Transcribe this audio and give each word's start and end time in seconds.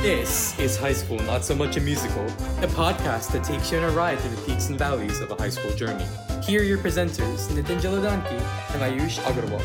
This 0.00 0.56
is 0.60 0.76
High 0.76 0.92
School 0.92 1.18
Not 1.24 1.44
So 1.44 1.56
Much 1.56 1.76
a 1.76 1.80
Musical, 1.80 2.24
a 2.24 2.68
podcast 2.68 3.32
that 3.32 3.42
takes 3.42 3.72
you 3.72 3.78
on 3.78 3.84
a 3.84 3.90
ride 3.90 4.20
through 4.20 4.36
the 4.36 4.42
peaks 4.42 4.68
and 4.68 4.78
valleys 4.78 5.18
of 5.18 5.32
a 5.32 5.34
high 5.34 5.48
school 5.48 5.74
journey. 5.74 6.06
Here 6.44 6.60
are 6.60 6.64
your 6.64 6.78
presenters, 6.78 7.48
Nitin 7.48 7.80
Jaladanki 7.80 8.40
and 8.74 8.80
Ayush 8.80 9.18
Agarwal. 9.24 9.60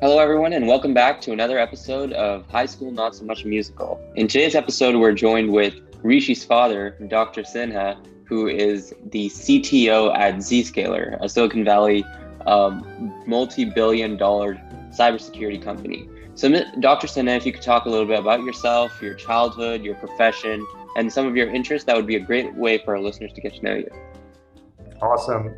Hello, 0.00 0.18
everyone, 0.18 0.52
and 0.54 0.66
welcome 0.66 0.92
back 0.92 1.20
to 1.20 1.30
another 1.30 1.56
episode 1.56 2.12
of 2.14 2.48
High 2.48 2.66
School 2.66 2.90
Not 2.90 3.14
So 3.14 3.26
Much 3.26 3.44
Musical. 3.44 4.00
In 4.16 4.26
today's 4.26 4.56
episode, 4.56 4.96
we're 4.96 5.12
joined 5.12 5.52
with 5.52 5.74
Rishi's 6.02 6.44
father, 6.44 6.96
Dr. 7.06 7.42
Sinha, 7.42 7.96
who 8.28 8.46
is 8.46 8.94
the 9.06 9.28
CTO 9.30 10.14
at 10.16 10.36
Zscaler, 10.36 11.16
a 11.22 11.28
Silicon 11.28 11.64
Valley 11.64 12.04
um, 12.46 13.14
multi 13.26 13.64
billion 13.64 14.16
dollar 14.16 14.60
cybersecurity 14.90 15.62
company. 15.62 16.08
So, 16.34 16.48
Dr. 16.80 17.08
Sinha, 17.08 17.36
if 17.36 17.44
you 17.44 17.52
could 17.52 17.62
talk 17.62 17.86
a 17.86 17.88
little 17.88 18.06
bit 18.06 18.18
about 18.18 18.42
yourself, 18.42 19.02
your 19.02 19.14
childhood, 19.14 19.82
your 19.82 19.96
profession, 19.96 20.64
and 20.96 21.12
some 21.12 21.26
of 21.26 21.36
your 21.36 21.48
interests, 21.52 21.86
that 21.86 21.96
would 21.96 22.06
be 22.06 22.16
a 22.16 22.20
great 22.20 22.54
way 22.54 22.78
for 22.78 22.94
our 22.94 23.02
listeners 23.02 23.32
to 23.32 23.40
get 23.40 23.54
to 23.54 23.62
know 23.62 23.74
you. 23.74 23.90
Awesome. 25.02 25.54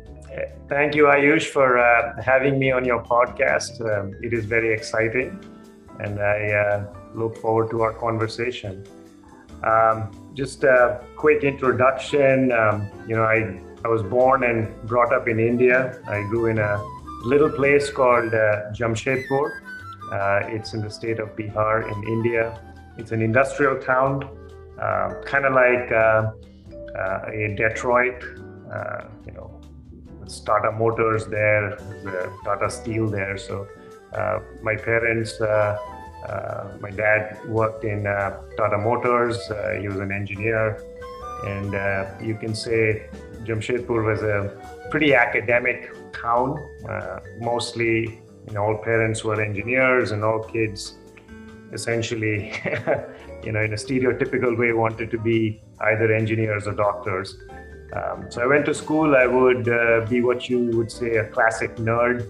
Thank 0.69 0.95
you, 0.95 1.05
Ayush, 1.05 1.47
for 1.47 1.77
uh, 1.77 2.21
having 2.21 2.57
me 2.57 2.71
on 2.71 2.85
your 2.85 3.03
podcast. 3.03 3.81
Um, 3.81 4.15
it 4.21 4.33
is 4.33 4.45
very 4.45 4.73
exciting, 4.73 5.37
and 5.99 6.19
I 6.19 6.51
uh, 6.51 6.93
look 7.13 7.37
forward 7.37 7.69
to 7.71 7.81
our 7.81 7.93
conversation. 7.93 8.83
Um, 9.63 10.11
just 10.33 10.63
a 10.63 11.01
quick 11.15 11.43
introduction. 11.43 12.51
Um, 12.51 12.89
you 13.07 13.15
know, 13.15 13.23
I, 13.23 13.61
I 13.83 13.87
was 13.87 14.01
born 14.03 14.43
and 14.43 14.73
brought 14.87 15.13
up 15.13 15.27
in 15.27 15.39
India. 15.39 15.99
I 16.07 16.21
grew 16.29 16.47
in 16.47 16.59
a 16.59 16.83
little 17.23 17.49
place 17.49 17.89
called 17.89 18.33
uh, 18.33 18.71
Jamshedpur. 18.73 19.51
Uh, 20.11 20.39
it's 20.47 20.73
in 20.73 20.81
the 20.81 20.89
state 20.89 21.19
of 21.19 21.35
Bihar 21.35 21.91
in 21.91 22.03
India. 22.07 22.59
It's 22.97 23.11
an 23.11 23.21
industrial 23.21 23.79
town, 23.79 24.27
uh, 24.79 25.21
kind 25.25 25.45
of 25.45 25.53
like 25.53 25.91
uh, 25.91 26.31
a 27.31 27.55
Detroit. 27.55 28.23
you 29.25 29.33
know, 29.33 29.61
Tata 30.45 30.71
Motors 30.71 31.27
there, 31.27 31.77
Tata 32.43 32.69
Steel 32.69 33.07
there. 33.07 33.37
So 33.37 33.67
uh, 34.13 34.39
my 34.61 34.75
parents, 34.75 35.39
uh, 35.39 35.45
uh, 35.45 35.77
Uh, 36.27 36.77
my 36.79 36.91
dad 36.91 37.39
worked 37.47 37.83
in 37.83 38.05
uh, 38.05 38.41
Tata 38.55 38.77
Motors. 38.77 39.37
Uh, 39.49 39.77
he 39.79 39.87
was 39.87 39.97
an 39.97 40.11
engineer, 40.11 40.81
and 41.45 41.73
you 42.25 42.35
can 42.35 42.53
say 42.53 43.07
Jamshedpur 43.43 44.05
was 44.05 44.21
a 44.21 44.55
pretty 44.91 45.13
academic 45.15 45.91
town. 46.13 46.57
mostly, 47.39 48.21
you 48.47 48.53
know, 48.53 48.63
all 48.63 48.77
parents 48.77 49.23
were 49.23 49.41
engineers, 49.41 50.11
and 50.11 50.23
all 50.23 50.43
kids 50.43 50.97
essentially, 51.73 52.53
you 53.43 53.51
know, 53.51 53.61
in 53.61 53.73
a 53.73 53.77
stereotypical 53.77 54.57
way, 54.57 54.73
wanted 54.73 55.09
to 55.11 55.17
be 55.17 55.61
either 55.81 56.13
engineers 56.13 56.67
or 56.67 56.73
doctors. 56.73 57.37
Um, 57.93 58.27
so 58.29 58.41
I 58.41 58.45
went 58.45 58.65
to 58.65 58.73
school. 58.73 59.15
I 59.15 59.25
would 59.25 59.67
uh, 59.67 60.05
be 60.09 60.21
what 60.21 60.49
you 60.49 60.59
would 60.77 60.91
say 60.91 61.17
a 61.17 61.25
classic 61.27 61.75
nerd. 61.75 62.27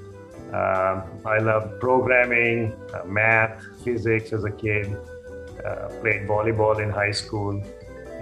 Um, 0.54 1.04
I 1.26 1.38
loved 1.40 1.80
programming, 1.80 2.74
uh, 2.94 3.06
math, 3.06 3.64
physics 3.84 4.34
as 4.34 4.44
a 4.44 4.52
kid. 4.52 4.98
Uh, 5.66 5.88
played 6.02 6.28
volleyball 6.28 6.82
in 6.82 6.90
high 6.90 7.12
school, 7.12 7.62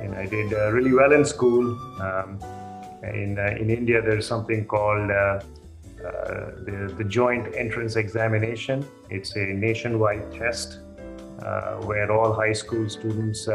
and 0.02 0.14
I 0.14 0.26
did 0.26 0.54
uh, 0.54 0.72
really 0.72 0.92
well 0.92 1.14
in 1.14 1.24
school. 1.24 1.66
Um, 2.02 2.38
in 3.04 3.40
uh, 3.40 3.56
in 3.58 3.70
India, 3.70 4.02
there's 4.02 4.28
something 4.28 4.66
called 4.66 5.10
uh, 5.10 5.40
the, 5.98 6.94
the 6.98 7.04
Joint 7.06 7.56
Entrance 7.56 7.96
Examination. 7.96 8.86
It's 9.10 9.36
a 9.38 9.46
nationwide 9.46 10.32
test 10.34 10.80
where 11.86 12.12
all 12.12 12.34
high 12.34 12.54
school 12.54 12.90
students 12.90 13.48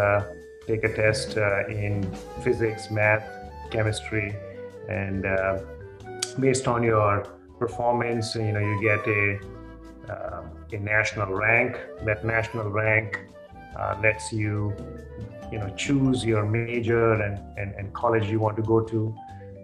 take 0.66 0.82
a 0.82 0.92
test 0.94 1.36
in 1.68 2.10
physics, 2.42 2.90
math, 2.90 3.24
chemistry, 3.70 4.34
and 4.88 5.26
uh, 5.26 5.58
based 6.40 6.66
on 6.66 6.82
your 6.82 7.26
performance, 7.58 8.34
you 8.34 8.52
know, 8.52 8.60
you 8.60 8.80
get 8.80 9.06
a 9.06 9.38
uh, 10.10 10.42
a 10.72 10.78
national 10.78 11.32
rank. 11.32 11.78
That 12.04 12.24
national 12.24 12.68
rank 12.70 13.20
uh, 13.78 13.96
lets 14.02 14.32
you, 14.32 14.74
you 15.50 15.58
know, 15.58 15.72
choose 15.76 16.24
your 16.24 16.44
major 16.44 17.14
and, 17.14 17.38
and, 17.56 17.72
and 17.74 17.92
college 17.94 18.28
you 18.28 18.38
want 18.38 18.56
to 18.56 18.62
go 18.62 18.80
to. 18.80 19.14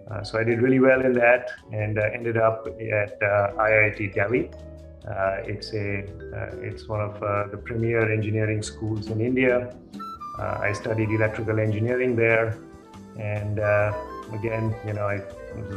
Uh, 0.09 0.23
so 0.23 0.39
I 0.39 0.43
did 0.43 0.61
really 0.61 0.79
well 0.79 1.01
in 1.01 1.13
that 1.13 1.51
and 1.71 1.97
uh, 1.97 2.09
ended 2.13 2.37
up 2.37 2.67
at 2.67 3.21
uh, 3.21 3.53
IIT 3.57 4.15
Delhi. 4.15 4.49
it's 5.53 5.73
a 5.73 6.05
it's 6.69 6.87
one 6.87 7.01
of 7.01 7.19
the 7.51 7.57
premier 7.57 8.11
engineering 8.11 8.61
schools 8.61 9.07
in 9.07 9.21
India. 9.21 9.75
I 10.39 10.73
studied 10.73 11.09
electrical 11.09 11.59
engineering 11.59 12.15
there 12.15 12.57
and 13.19 13.59
uh, 13.59 13.93
again, 14.33 14.75
you 14.85 14.93
know, 14.93 15.07
I, 15.07 15.21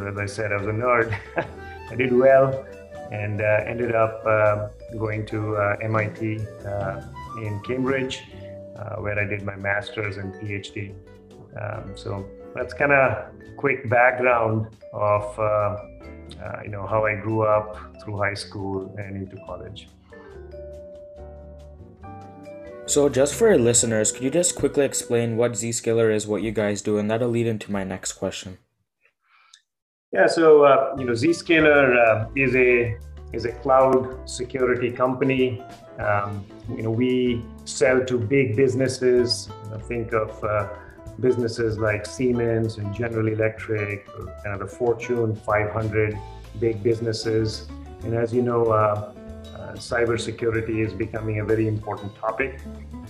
as 0.08 0.18
I 0.18 0.26
said, 0.26 0.52
I 0.52 0.56
was 0.56 0.66
a 0.66 0.70
nerd. 0.70 1.16
I 1.90 1.94
did 1.96 2.12
well 2.12 2.66
and 3.10 3.40
uh, 3.40 3.60
ended 3.66 3.94
up 3.94 4.24
uh, 4.26 4.68
going 4.98 5.26
to 5.26 5.56
uh, 5.56 5.76
MIT 5.82 6.40
uh, 6.66 7.02
in 7.38 7.60
Cambridge, 7.60 8.22
uh, 8.76 8.96
where 8.96 9.18
I 9.18 9.24
did 9.24 9.42
my 9.42 9.56
master's 9.56 10.16
and 10.16 10.34
PhD. 10.34 10.94
Um, 11.60 11.92
so 11.96 12.26
that's 12.54 12.74
kind 12.74 12.92
of 12.92 13.28
quick 13.56 13.88
background 13.88 14.66
of 14.92 15.38
you 16.64 16.70
know 16.70 16.86
how 16.86 17.04
I 17.06 17.14
grew 17.14 17.42
up 17.42 17.78
through 18.02 18.18
high 18.18 18.34
school 18.34 18.94
and 18.98 19.16
into 19.16 19.36
college. 19.46 19.88
So, 22.86 23.08
just 23.08 23.34
for 23.34 23.48
our 23.48 23.56
listeners, 23.56 24.12
could 24.12 24.22
you 24.22 24.30
just 24.30 24.54
quickly 24.56 24.84
explain 24.84 25.38
what 25.38 25.52
Zscaler 25.52 26.14
is, 26.14 26.26
what 26.26 26.42
you 26.42 26.52
guys 26.52 26.82
do, 26.82 26.98
and 26.98 27.10
that'll 27.10 27.30
lead 27.30 27.46
into 27.46 27.72
my 27.72 27.82
next 27.82 28.12
question. 28.12 28.58
Yeah, 30.14 30.28
so 30.28 30.62
uh, 30.62 30.94
you 30.96 31.06
know, 31.06 31.12
Zscaler 31.12 31.96
uh, 31.96 32.28
is 32.36 32.54
a 32.54 32.96
is 33.32 33.46
a 33.46 33.52
cloud 33.62 34.30
security 34.30 34.92
company. 34.92 35.60
Um, 35.98 36.46
you 36.68 36.82
know, 36.84 36.92
we 36.92 37.44
sell 37.64 38.04
to 38.04 38.16
big 38.16 38.54
businesses. 38.54 39.48
Think 39.88 40.12
of 40.12 40.44
uh, 40.44 40.68
businesses 41.18 41.78
like 41.78 42.06
Siemens 42.06 42.78
and 42.78 42.94
General 42.94 43.26
Electric, 43.26 44.06
kind 44.44 44.54
of 44.54 44.60
the 44.60 44.68
Fortune 44.68 45.34
500 45.34 46.16
big 46.60 46.80
businesses. 46.84 47.66
And 48.04 48.14
as 48.14 48.32
you 48.32 48.42
know, 48.42 48.66
uh, 48.66 49.12
cybersecurity 49.74 50.86
is 50.86 50.92
becoming 50.92 51.40
a 51.40 51.44
very 51.44 51.66
important 51.66 52.14
topic. 52.14 52.60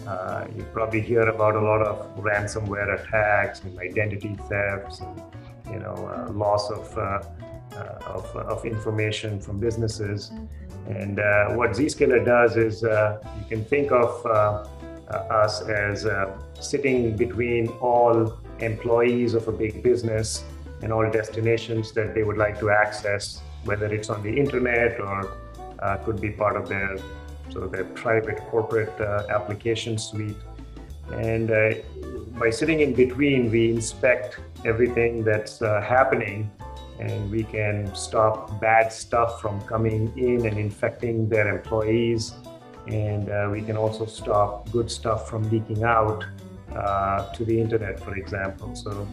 Uh, 0.06 0.47
you 0.56 0.64
probably 0.72 1.03
hear 1.03 1.28
about 1.28 1.54
a 1.54 1.60
lot 1.60 1.82
of 1.82 2.16
ransomware 2.16 2.98
attacks 2.98 3.60
and 3.60 3.78
identity 3.78 4.38
thefts, 4.48 5.00
and, 5.00 5.22
you 5.70 5.78
know, 5.78 5.94
uh, 5.94 6.30
loss 6.32 6.70
of, 6.70 6.98
uh, 6.98 7.22
uh 7.76 7.98
of, 8.06 8.36
of, 8.36 8.64
information 8.64 9.41
from 9.41 9.58
businesses. 9.58 10.30
And 10.86 11.19
uh, 11.19 11.54
what 11.54 11.70
Zscaler 11.70 12.25
does 12.25 12.56
is 12.56 12.84
uh, 12.84 13.19
you 13.38 13.47
can 13.48 13.64
think 13.64 13.91
of 13.91 14.26
us 15.30 15.62
as 15.62 16.06
sitting 16.60 17.16
between 17.16 17.69
all 17.80 18.38
employees 18.60 19.34
of 19.34 19.48
a 19.48 19.52
big 19.52 19.82
business 19.82 20.44
and 20.82 20.92
all 20.92 21.10
destinations 21.10 21.92
that 21.92 22.14
they 22.14 22.22
would 22.22 22.36
like 22.36 22.58
to 22.60 22.70
access, 22.70 23.41
whether 23.64 23.86
it's 23.86 24.10
on 24.10 24.22
the 24.22 24.34
internet 24.36 25.00
or 25.00 25.36
uh, 25.81 25.96
could 25.98 26.20
be 26.20 26.31
part 26.31 26.56
of 26.56 26.69
their 26.69 26.96
sort 27.50 27.64
of 27.64 27.72
their 27.72 27.84
private 27.84 28.38
corporate 28.50 28.98
uh, 29.00 29.25
application 29.31 29.98
suite. 29.98 30.36
And 31.12 31.50
uh, 31.50 31.75
by 32.38 32.50
sitting 32.50 32.81
in 32.81 32.94
between, 32.94 33.50
we 33.50 33.70
inspect 33.70 34.41
everything 34.64 35.25
that's 35.25 35.62
uh, 35.62 35.81
happening 35.81 36.50
and 36.99 37.31
we 37.31 37.43
can 37.43 37.93
stop 37.94 38.61
bad 38.61 38.93
stuff 38.93 39.40
from 39.40 39.61
coming 39.62 40.12
in 40.17 40.46
and 40.46 40.58
infecting 40.58 41.28
their 41.28 41.49
employees. 41.49 42.34
And 42.87 43.28
uh, 43.28 43.49
we 43.50 43.62
can 43.62 43.76
also 43.76 44.06
stop 44.06 44.70
good 44.70 44.90
stuff 44.90 45.28
from 45.28 45.50
leaking 45.50 45.82
out 45.82 46.25
uh, 46.75 47.32
to 47.32 47.44
the 47.44 47.61
internet, 47.61 47.99
for 47.99 48.17
example. 48.17 48.75
So 48.75 49.06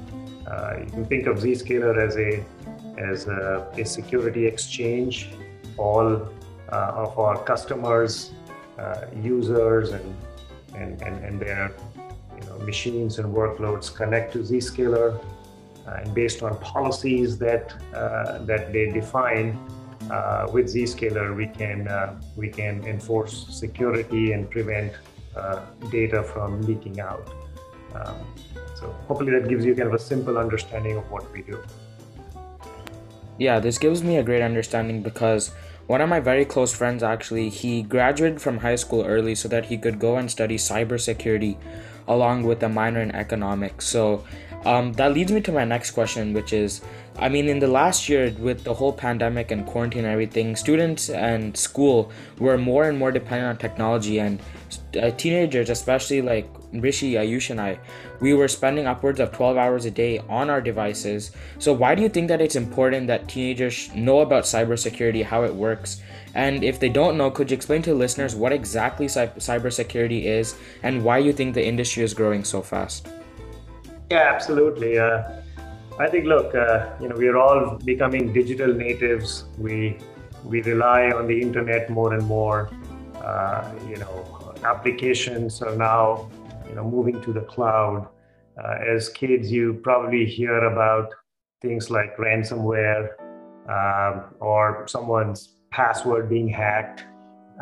you 0.80 0.92
can 0.92 1.06
think 1.06 1.27
of 1.27 1.38
Zscaler 1.38 1.98
as 1.98 2.18
a 2.18 2.44
as 2.98 3.27
a, 3.27 3.68
a 3.77 3.86
security 3.86 4.45
exchange. 4.45 5.30
All 5.77 6.30
uh, 6.71 6.92
of 6.95 7.19
our 7.19 7.38
customers, 7.44 8.31
uh, 8.80 9.06
users, 9.21 9.92
and, 9.92 10.15
and, 10.74 11.01
and, 11.01 11.25
and, 11.25 11.39
their 11.39 11.74
you 12.41 12.49
know, 12.49 12.57
machines 12.65 13.19
and 13.19 13.33
workloads 13.33 13.93
connect 13.93 14.33
to 14.33 14.39
Zscaler. 14.39 15.23
Uh, 15.88 16.01
and 16.03 16.13
based 16.13 16.43
on 16.43 16.57
policies 16.59 17.38
that, 17.39 17.73
that 17.91 18.71
they 18.71 18.91
define, 18.91 19.57
uh, 20.09 20.47
with 20.51 20.65
Zscaler, 20.65 21.35
we 21.35 21.47
can 21.47 21.88
uh, 21.88 22.19
we 22.35 22.49
can 22.49 22.83
enforce 22.85 23.47
security 23.49 24.33
and 24.33 24.49
prevent 24.49 24.93
uh, 25.35 25.61
data 25.89 26.23
from 26.23 26.61
leaking 26.63 26.99
out. 26.99 27.29
Um, 27.93 28.17
so 28.75 28.91
hopefully 29.07 29.31
that 29.31 29.47
gives 29.47 29.65
you 29.65 29.75
kind 29.75 29.88
of 29.88 29.93
a 29.93 29.99
simple 29.99 30.38
understanding 30.38 30.97
of 30.97 31.09
what 31.11 31.31
we 31.31 31.43
do. 31.43 31.61
Yeah, 33.38 33.59
this 33.59 33.77
gives 33.77 34.03
me 34.03 34.17
a 34.17 34.23
great 34.23 34.41
understanding 34.41 35.01
because 35.01 35.51
one 35.88 36.01
of 36.01 36.09
my 36.09 36.19
very 36.19 36.45
close 36.45 36.73
friends 36.73 37.03
actually, 37.03 37.49
he 37.49 37.81
graduated 37.81 38.41
from 38.41 38.59
high 38.59 38.75
school 38.75 39.03
early 39.05 39.35
so 39.35 39.47
that 39.49 39.65
he 39.65 39.77
could 39.77 39.99
go 39.99 40.17
and 40.17 40.29
study 40.29 40.57
cybersecurity 40.57 41.57
along 42.07 42.44
with 42.44 42.63
a 42.63 42.69
minor 42.69 43.01
in 43.01 43.12
economics. 43.12 43.88
So 43.88 44.24
um, 44.65 44.94
that 44.94 45.13
leads 45.13 45.31
me 45.31 45.42
to 45.42 45.51
my 45.51 45.65
next 45.65 45.92
question, 45.92 46.33
which 46.33 46.53
is 46.53 46.81
I 47.18 47.30
mean, 47.30 47.50
in 47.50 47.59
the 47.59 47.68
last 47.68 48.07
year, 48.09 48.33
with 48.39 48.63
the 48.63 48.74
whole 48.74 48.94
pandemic 48.94 49.51
and 49.51 49.65
quarantine 49.65 50.06
and 50.06 50.13
everything, 50.13 50.56
students 50.56 51.09
and 51.09 51.56
school 51.56 52.12
were 52.39 52.57
more 52.57 52.86
and 52.86 52.98
more 52.98 53.12
dependent 53.12 53.50
on 53.50 53.57
technology, 53.57 54.19
and 54.19 54.39
uh, 55.00 55.12
teenagers, 55.12 55.69
especially 55.69 56.21
like 56.21 56.48
Rishi, 56.73 57.13
Ayush, 57.13 57.50
and 57.50 57.59
I, 57.59 57.79
we 58.19 58.33
were 58.33 58.47
spending 58.47 58.85
upwards 58.85 59.19
of 59.19 59.31
12 59.31 59.57
hours 59.57 59.85
a 59.85 59.91
day 59.91 60.19
on 60.29 60.50
our 60.50 60.62
devices. 60.62 61.31
So, 61.59 61.73
why 61.73 61.95
do 61.95 62.01
you 62.01 62.09
think 62.09 62.27
that 62.29 62.41
it's 62.41 62.56
important 62.56 63.07
that 63.07 63.27
teenagers 63.27 63.94
know 63.94 64.19
about 64.19 64.44
cybersecurity, 64.44 65.23
how 65.23 65.44
it 65.44 65.53
works? 65.53 66.01
And 66.33 66.63
if 66.63 66.79
they 66.79 66.89
don't 66.89 67.18
know, 67.18 67.29
could 67.29 67.51
you 67.51 67.56
explain 67.56 67.81
to 67.83 67.94
listeners 67.94 68.35
what 68.35 68.53
exactly 68.53 69.07
cy- 69.07 69.27
cybersecurity 69.27 70.23
is 70.23 70.56
and 70.83 71.03
why 71.03 71.18
you 71.18 71.33
think 71.33 71.53
the 71.53 71.65
industry 71.65 72.03
is 72.03 72.13
growing 72.13 72.44
so 72.44 72.62
fast? 72.62 73.07
Yeah, 74.09 74.31
absolutely. 74.33 74.97
Uh, 74.97 75.24
I 76.00 76.07
think, 76.07 76.25
look, 76.25 76.56
uh, 76.56 76.89
you 77.01 77.09
know, 77.09 77.15
we 77.15 77.27
are 77.27 77.38
all 77.38 77.77
becoming 77.83 78.31
digital 78.31 78.74
natives. 78.74 79.45
We 79.57 79.97
we 80.44 80.62
rely 80.63 81.12
on 81.12 81.27
the 81.27 81.39
internet 81.39 81.89
more 81.89 82.13
and 82.13 82.25
more. 82.25 82.69
Uh, 83.15 83.71
you 83.88 83.97
know, 83.97 84.56
applications 84.63 85.62
are 85.62 85.75
now 85.75 86.29
you 86.71 86.77
know 86.77 86.89
moving 86.89 87.21
to 87.21 87.33
the 87.33 87.41
cloud. 87.41 88.07
Uh, 88.62 88.95
as 88.95 89.09
kids, 89.09 89.51
you 89.51 89.79
probably 89.83 90.25
hear 90.25 90.57
about 90.65 91.13
things 91.62 91.89
like 91.89 92.15
ransomware 92.18 93.09
um, 93.69 94.33
or 94.39 94.85
someone's 94.88 95.56
password 95.71 96.29
being 96.29 96.47
hacked. 96.47 97.06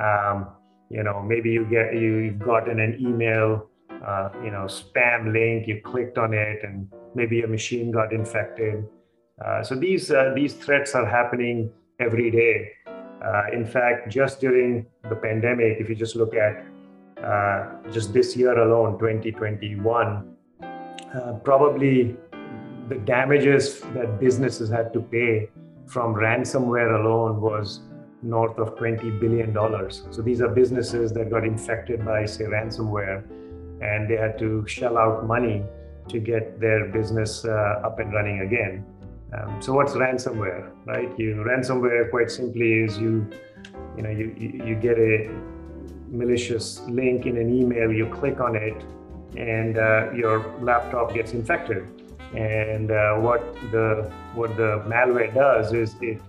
Um, 0.01 0.47
you 0.89 1.03
know, 1.03 1.21
maybe 1.21 1.49
you 1.49 1.65
get 1.65 1.93
you, 1.93 2.17
you've 2.17 2.39
gotten 2.39 2.79
an 2.79 2.97
email, 2.99 3.69
uh, 4.05 4.29
you 4.43 4.51
know, 4.51 4.65
spam 4.65 5.33
link. 5.33 5.67
You 5.67 5.81
clicked 5.83 6.17
on 6.17 6.33
it, 6.33 6.63
and 6.63 6.87
maybe 7.15 7.41
a 7.41 7.47
machine 7.47 7.91
got 7.91 8.13
infected. 8.13 8.85
Uh, 9.43 9.63
so 9.63 9.75
these 9.75 10.11
uh, 10.11 10.33
these 10.35 10.53
threats 10.53 10.93
are 10.93 11.05
happening 11.05 11.71
every 11.99 12.29
day. 12.29 12.71
Uh, 12.87 13.43
in 13.53 13.65
fact, 13.65 14.09
just 14.09 14.39
during 14.39 14.85
the 15.09 15.15
pandemic, 15.15 15.77
if 15.79 15.89
you 15.89 15.95
just 15.95 16.15
look 16.15 16.35
at 16.35 16.63
just 17.91 18.13
this 18.13 18.35
year 18.35 18.57
alone, 18.57 18.97
2021, 18.99 20.35
uh, 20.61 21.33
probably 21.43 22.15
the 22.87 22.95
damages 22.95 23.81
that 23.93 24.19
businesses 24.19 24.69
had 24.69 24.91
to 24.93 25.01
pay 25.01 25.49
from 25.87 26.13
ransomware 26.13 26.99
alone 26.99 27.41
was 27.41 27.81
north 28.21 28.57
of 28.57 28.77
20 28.77 29.09
billion 29.19 29.53
dollars. 29.53 30.03
So 30.11 30.21
these 30.21 30.41
are 30.41 30.49
businesses 30.49 31.11
that 31.13 31.29
got 31.29 31.43
infected 31.43 32.05
by, 32.05 32.25
say, 32.25 32.45
ransomware, 32.45 33.23
and 33.81 34.09
they 34.09 34.17
had 34.17 34.37
to 34.39 34.67
shell 34.67 34.97
out 34.97 35.25
money 35.25 35.63
to 36.09 36.19
get 36.19 36.59
their 36.59 36.85
business 36.89 37.45
uh, 37.45 37.81
up 37.83 37.99
and 37.99 38.13
running 38.13 38.41
again. 38.41 38.85
Um, 39.33 39.61
so 39.61 39.73
what's 39.73 39.93
ransomware, 39.93 40.71
right? 40.85 41.09
You 41.17 41.43
ransomware, 41.47 42.09
quite 42.09 42.31
simply, 42.31 42.83
is 42.83 42.97
you, 42.97 43.29
you 43.95 44.03
know, 44.03 44.09
you, 44.09 44.33
you 44.37 44.75
get 44.75 44.97
a 44.97 45.29
malicious 46.11 46.81
link 46.87 47.25
in 47.25 47.37
an 47.37 47.53
email, 47.53 47.91
you 47.91 48.07
click 48.07 48.39
on 48.39 48.55
it, 48.55 48.83
and 49.37 49.77
uh, 49.77 50.11
your 50.11 50.45
laptop 50.61 51.13
gets 51.13 51.33
infected. 51.33 51.87
And 52.33 52.91
uh, 52.91 53.15
what 53.15 53.41
the 53.71 54.11
what 54.35 54.55
the 54.57 54.83
malware 54.87 55.33
does 55.33 55.73
is 55.73 55.95
it 56.01 56.21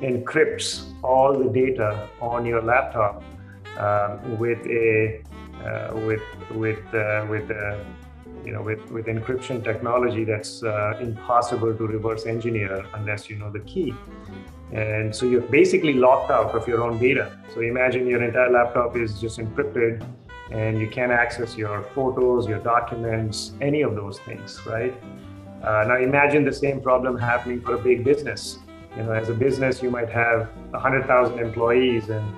encrypts 0.00 0.92
all 1.02 1.36
the 1.36 1.50
data 1.50 2.08
on 2.20 2.46
your 2.46 2.62
laptop 2.62 3.22
um, 3.78 4.38
with 4.38 4.64
a 4.66 5.22
uh, 5.64 5.96
with 6.06 6.22
with 6.54 6.94
uh, 6.94 7.26
with 7.28 7.50
a 7.50 7.84
you 8.44 8.52
know, 8.52 8.62
with, 8.62 8.90
with 8.90 9.06
encryption 9.06 9.62
technology, 9.62 10.24
that's 10.24 10.62
uh, 10.62 10.98
impossible 11.00 11.74
to 11.74 11.86
reverse 11.86 12.24
engineer 12.24 12.84
unless 12.94 13.28
you 13.28 13.36
know 13.36 13.50
the 13.50 13.60
key. 13.60 13.94
And 14.72 15.14
so 15.14 15.26
you're 15.26 15.40
basically 15.40 15.94
locked 15.94 16.30
out 16.30 16.54
of 16.54 16.68
your 16.68 16.82
own 16.82 16.98
data. 16.98 17.38
So 17.54 17.60
imagine 17.60 18.06
your 18.06 18.22
entire 18.22 18.50
laptop 18.50 18.96
is 18.96 19.20
just 19.20 19.38
encrypted 19.38 20.06
and 20.50 20.78
you 20.78 20.88
can't 20.88 21.12
access 21.12 21.56
your 21.56 21.82
photos, 21.94 22.46
your 22.46 22.58
documents, 22.58 23.52
any 23.60 23.82
of 23.82 23.94
those 23.94 24.18
things, 24.20 24.60
right? 24.66 24.94
Uh, 25.62 25.84
now 25.88 25.96
imagine 25.96 26.44
the 26.44 26.52
same 26.52 26.80
problem 26.80 27.18
happening 27.18 27.60
for 27.60 27.74
a 27.74 27.78
big 27.78 28.04
business. 28.04 28.58
You 28.96 29.04
know, 29.04 29.12
as 29.12 29.28
a 29.28 29.34
business, 29.34 29.82
you 29.82 29.90
might 29.90 30.08
have 30.08 30.48
100,000 30.70 31.38
employees 31.38 32.08
and 32.10 32.34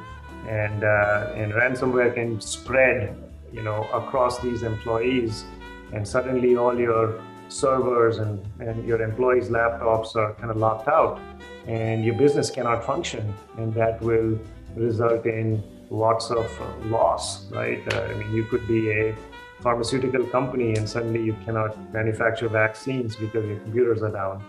and 0.49 0.85
uh, 0.85 1.33
and 1.37 1.53
ransomware 1.53 2.15
can 2.15 2.41
spread, 2.41 3.15
you 3.53 3.63
know, 3.63 3.85
across 3.93 4.41
these 4.41 4.63
employees 4.63 5.45
and 5.93 6.07
suddenly 6.07 6.57
all 6.57 6.79
your 6.79 7.21
servers 7.51 8.19
and, 8.19 8.41
and 8.61 8.87
your 8.87 9.03
employees' 9.03 9.49
laptops 9.49 10.17
are 10.17 10.35
kind 10.35 10.51
of 10.51 10.57
locked 10.57 10.89
out, 10.89 11.21
and 11.67 12.05
your 12.05 12.15
business 12.15 12.51
cannot 12.51 12.85
function, 12.85 13.35
and 13.59 13.75
that 13.75 14.01
will 14.01 14.39
result 14.77 15.27
in 15.27 15.63
lots 15.91 16.31
of 16.31 16.47
loss, 16.87 17.51
right? 17.51 17.83
Uh, 17.93 18.03
I 18.03 18.15
mean, 18.15 18.33
you 18.33 18.45
could 18.45 18.67
be 18.67 18.91
a 18.91 19.17
pharmaceutical 19.61 20.25
company 20.27 20.75
and 20.75 20.89
suddenly 20.89 21.23
you 21.23 21.37
cannot 21.45 21.77
manufacture 21.93 22.49
vaccines 22.49 23.15
because 23.17 23.45
your 23.45 23.59
computers 23.61 24.03
are 24.03 24.13
down, 24.13 24.43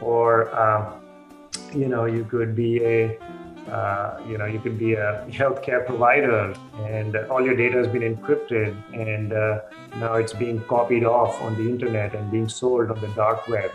or 0.00 0.50
uh, 0.54 0.92
you 1.74 1.88
know, 1.88 2.04
you 2.04 2.24
could 2.24 2.54
be 2.54 2.84
a 2.84 3.18
uh, 3.70 4.18
you 4.26 4.38
know, 4.38 4.46
you 4.46 4.58
could 4.58 4.78
be 4.78 4.94
a 4.94 5.26
healthcare 5.28 5.84
provider 5.84 6.54
and 6.86 7.16
all 7.30 7.44
your 7.44 7.54
data 7.54 7.76
has 7.76 7.86
been 7.86 8.02
encrypted 8.02 8.74
and 8.94 9.32
uh, 9.32 9.60
now 9.96 10.14
it's 10.14 10.32
being 10.32 10.60
copied 10.62 11.04
off 11.04 11.40
on 11.42 11.54
the 11.56 11.68
internet 11.68 12.14
and 12.14 12.30
being 12.30 12.48
sold 12.48 12.90
on 12.90 13.00
the 13.00 13.08
dark 13.08 13.46
web. 13.48 13.70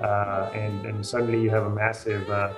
Uh, 0.00 0.50
and, 0.54 0.86
and 0.86 1.04
suddenly 1.04 1.40
you 1.42 1.50
have 1.50 1.64
a 1.64 1.70
massive, 1.70 2.28
uh, 2.30 2.52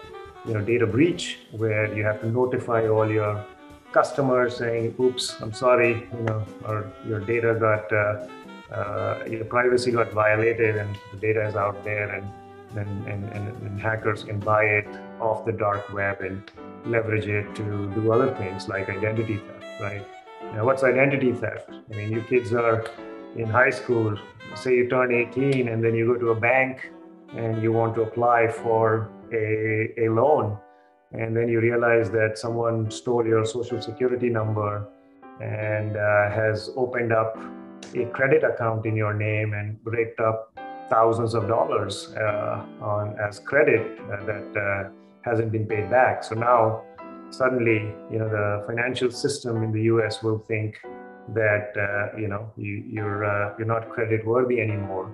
you 0.47 0.55
know, 0.55 0.61
data 0.61 0.87
breach 0.87 1.39
where 1.53 1.93
you 1.95 2.05
have 2.05 2.21
to 2.21 2.29
notify 2.29 2.87
all 2.87 3.11
your 3.11 3.45
customers 3.93 4.57
saying, 4.57 4.95
oops, 5.01 5.41
I'm 5.41 5.53
sorry, 5.53 6.09
you 6.13 6.23
know, 6.23 6.45
or 6.65 6.93
your 7.07 7.21
data 7.21 7.57
got, 7.59 7.93
uh, 7.93 9.25
your 9.27 9.45
privacy 9.47 9.91
got 9.91 10.13
violated 10.13 10.77
and 10.77 10.97
the 11.13 11.19
data 11.19 11.47
is 11.47 11.57
out 11.57 11.83
there 11.85 12.11
and 12.11 12.29
and, 12.77 13.07
and, 13.07 13.25
and, 13.33 13.81
hackers 13.81 14.25
can 14.25 14.39
buy 14.39 14.65
it 14.65 14.87
off 15.21 15.47
the 15.47 15.53
dark 15.53 15.91
web 15.93 16.21
and 16.21 16.43
leverage 16.87 17.27
it 17.27 17.55
to 17.57 17.93
do 17.95 18.13
other 18.13 18.35
things 18.37 18.69
like 18.69 18.89
identity 18.89 19.37
theft, 19.37 19.81
right? 19.81 20.07
Now, 20.55 20.65
what's 20.65 20.83
identity 20.83 21.33
theft? 21.33 21.71
I 21.71 21.97
mean, 21.97 22.13
you 22.13 22.23
kids 22.23 22.53
are 22.53 22.85
in 23.37 23.47
high 23.47 23.71
school, 23.71 24.17
say 24.55 24.75
you 24.77 24.89
turn 24.89 25.13
18 25.13 25.69
and 25.69 25.85
then 25.85 25.95
you 25.95 26.07
go 26.07 26.19
to 26.19 26.31
a 26.31 26.35
bank 26.35 26.91
and 27.37 27.63
you 27.63 27.73
want 27.73 27.95
to 27.97 28.03
apply 28.03 28.49
for 28.49 29.11
a, 29.33 29.93
a 29.99 30.09
loan. 30.09 30.59
And 31.13 31.37
then 31.37 31.49
you 31.49 31.61
realize 31.61 32.11
that 32.11 32.39
someone 32.39 32.91
stole 32.91 33.27
your 33.27 33.45
social 33.45 33.81
security 33.81 34.29
number 34.29 34.89
and 35.41 35.97
uh, 35.97 36.31
has 36.31 36.71
opened 36.77 37.13
up 37.13 37.37
a 37.95 38.05
credit 38.07 38.45
account 38.45 38.87
in 38.87 38.97
your 38.97 39.15
name 39.15 39.55
and 39.55 39.79
raked 39.85 40.21
up 40.21 40.53
thousands 40.91 41.35
of 41.35 41.47
dollars 41.47 42.15
uh, 42.17 42.65
on 42.81 43.17
as 43.19 43.39
credit 43.39 43.99
uh, 44.11 44.25
that 44.25 44.57
uh, 44.57 44.91
hasn't 45.29 45.51
been 45.53 45.67
paid 45.67 45.91
back. 45.91 46.25
So 46.25 46.35
now 46.35 46.83
suddenly, 47.31 47.81
you 48.11 48.19
know, 48.21 48.29
the 48.29 48.65
financial 48.67 49.11
system 49.11 49.63
in 49.63 49.73
the 49.73 49.83
U.S. 49.95 50.23
will 50.23 50.39
think 50.53 50.81
that 51.35 51.67
uh, 51.77 52.17
you 52.17 52.29
know 52.29 52.51
you, 52.57 52.75
you're 52.97 53.25
uh, 53.25 53.55
you're 53.59 53.73
not 53.77 53.91
credit 53.91 54.27
worthy 54.27 54.61
anymore 54.61 55.07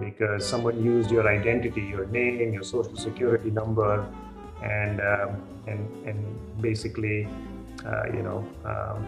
because 0.00 0.46
someone 0.46 0.82
used 0.82 1.10
your 1.10 1.26
identity, 1.28 1.82
your 1.82 2.06
name, 2.06 2.52
your 2.52 2.62
social 2.62 2.96
security 2.96 3.50
number, 3.50 4.06
and 4.62 5.00
um, 5.00 5.30
and 5.66 5.80
and 6.08 6.18
basically, 6.60 7.28
uh, 7.86 8.04
you 8.16 8.22
know. 8.22 8.40
Um, 8.64 9.06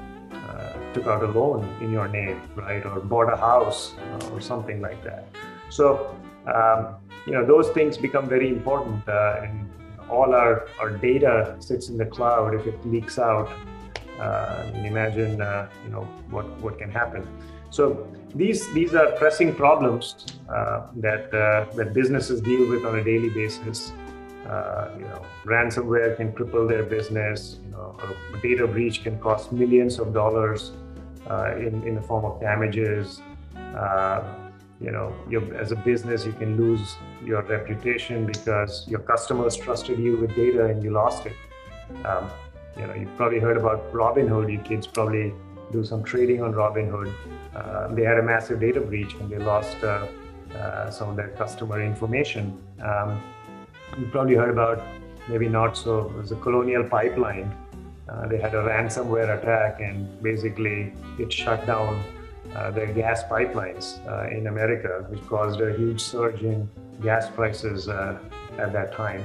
took 0.92 1.06
out 1.06 1.22
a 1.22 1.26
loan 1.26 1.68
in 1.80 1.92
your 1.92 2.08
name, 2.08 2.40
right, 2.56 2.84
or 2.84 3.00
bought 3.00 3.32
a 3.32 3.36
house 3.36 3.94
or 4.32 4.40
something 4.40 4.80
like 4.80 5.02
that. 5.04 5.24
So, 5.68 6.14
um, 6.52 6.96
you 7.26 7.32
know, 7.32 7.44
those 7.46 7.68
things 7.70 7.96
become 7.96 8.28
very 8.28 8.48
important. 8.48 9.08
Uh, 9.08 9.42
and 9.42 9.70
all 10.10 10.34
our, 10.34 10.68
our 10.80 10.90
data 10.90 11.56
sits 11.60 11.88
in 11.88 11.96
the 11.96 12.06
cloud. 12.06 12.54
If 12.54 12.66
it 12.66 12.84
leaks 12.84 13.18
out, 13.18 13.48
uh, 14.18 14.70
imagine, 14.74 15.40
uh, 15.40 15.68
you 15.84 15.90
know, 15.90 16.02
what, 16.30 16.46
what 16.60 16.78
can 16.78 16.90
happen. 16.90 17.26
So 17.70 18.06
these, 18.34 18.70
these 18.74 18.94
are 18.94 19.12
pressing 19.12 19.54
problems 19.54 20.26
uh, 20.48 20.88
that, 20.96 21.32
uh, 21.32 21.72
that 21.76 21.94
businesses 21.94 22.40
deal 22.40 22.68
with 22.68 22.84
on 22.84 22.98
a 22.98 23.04
daily 23.04 23.30
basis. 23.30 23.92
Uh, 24.46 24.90
you 24.98 25.04
know, 25.04 25.24
ransomware 25.44 26.16
can 26.16 26.32
cripple 26.32 26.68
their 26.68 26.82
business. 26.82 27.58
You 27.64 27.70
know, 27.70 27.96
a 28.34 28.40
data 28.40 28.66
breach 28.66 29.02
can 29.04 29.18
cost 29.20 29.52
millions 29.52 29.98
of 29.98 30.12
dollars 30.12 30.72
in, 31.56 31.82
in 31.86 31.94
the 31.94 32.02
form 32.02 32.24
of 32.24 32.40
damages. 32.40 33.20
You 34.80 34.90
know, 34.90 35.14
as 35.56 35.72
a 35.72 35.76
business, 35.76 36.25
you 36.25 36.32
can 36.32 36.56
lose 36.56 36.96
your 37.25 37.42
reputation 37.42 38.26
because 38.26 38.87
your 38.88 39.00
customers 39.00 39.56
trusted 39.56 39.99
you 39.99 40.16
with 40.16 40.34
data 40.34 40.66
and 40.66 40.82
you 40.82 40.90
lost 40.90 41.26
it. 41.26 41.37
Um, 42.04 42.30
you 42.78 42.87
know, 42.87 42.94
you've 42.94 43.14
probably 43.16 43.40
heard 43.40 43.56
about 43.56 43.92
Robinhood. 43.92 44.50
You 44.50 44.58
kids 44.58 44.87
probably 44.87 45.34
do 45.70 45.84
some 45.84 46.02
trading 46.02 46.42
on 46.42 46.54
Robinhood. 46.54 47.12
Uh, 47.54 47.94
they 47.94 48.04
had 48.04 48.18
a 48.18 48.22
massive 48.22 48.60
data 48.60 48.80
breach 48.80 49.14
and 49.14 49.30
they 49.30 49.38
lost 49.38 49.76
uh, 49.84 50.06
uh, 50.54 50.90
some 50.90 51.10
of 51.10 51.16
their 51.16 51.28
customer 51.28 51.82
information. 51.82 52.58
Um, 52.82 53.22
you 53.99 54.06
probably 54.06 54.34
heard 54.34 54.50
about 54.50 54.82
maybe 55.28 55.49
not 55.49 55.76
so 55.76 56.06
it 56.06 56.12
was 56.14 56.32
a 56.32 56.37
colonial 56.37 56.84
pipeline 56.84 57.54
uh, 58.10 58.26
they 58.26 58.38
had 58.38 58.54
a 58.54 58.62
ransomware 58.62 59.38
attack 59.38 59.80
and 59.80 60.20
basically 60.22 60.92
it 61.18 61.32
shut 61.32 61.64
down 61.66 62.02
their 62.71 62.92
gas 62.92 63.23
pipelines 63.25 64.04
uh, 64.09 64.37
in 64.37 64.47
America, 64.47 65.07
which 65.09 65.25
caused 65.28 65.61
a 65.61 65.73
huge 65.76 66.00
surge 66.00 66.42
in 66.42 66.69
gas 67.02 67.28
prices 67.30 67.88
uh, 67.88 68.19
at 68.59 68.73
that 68.73 68.92
time. 68.92 69.23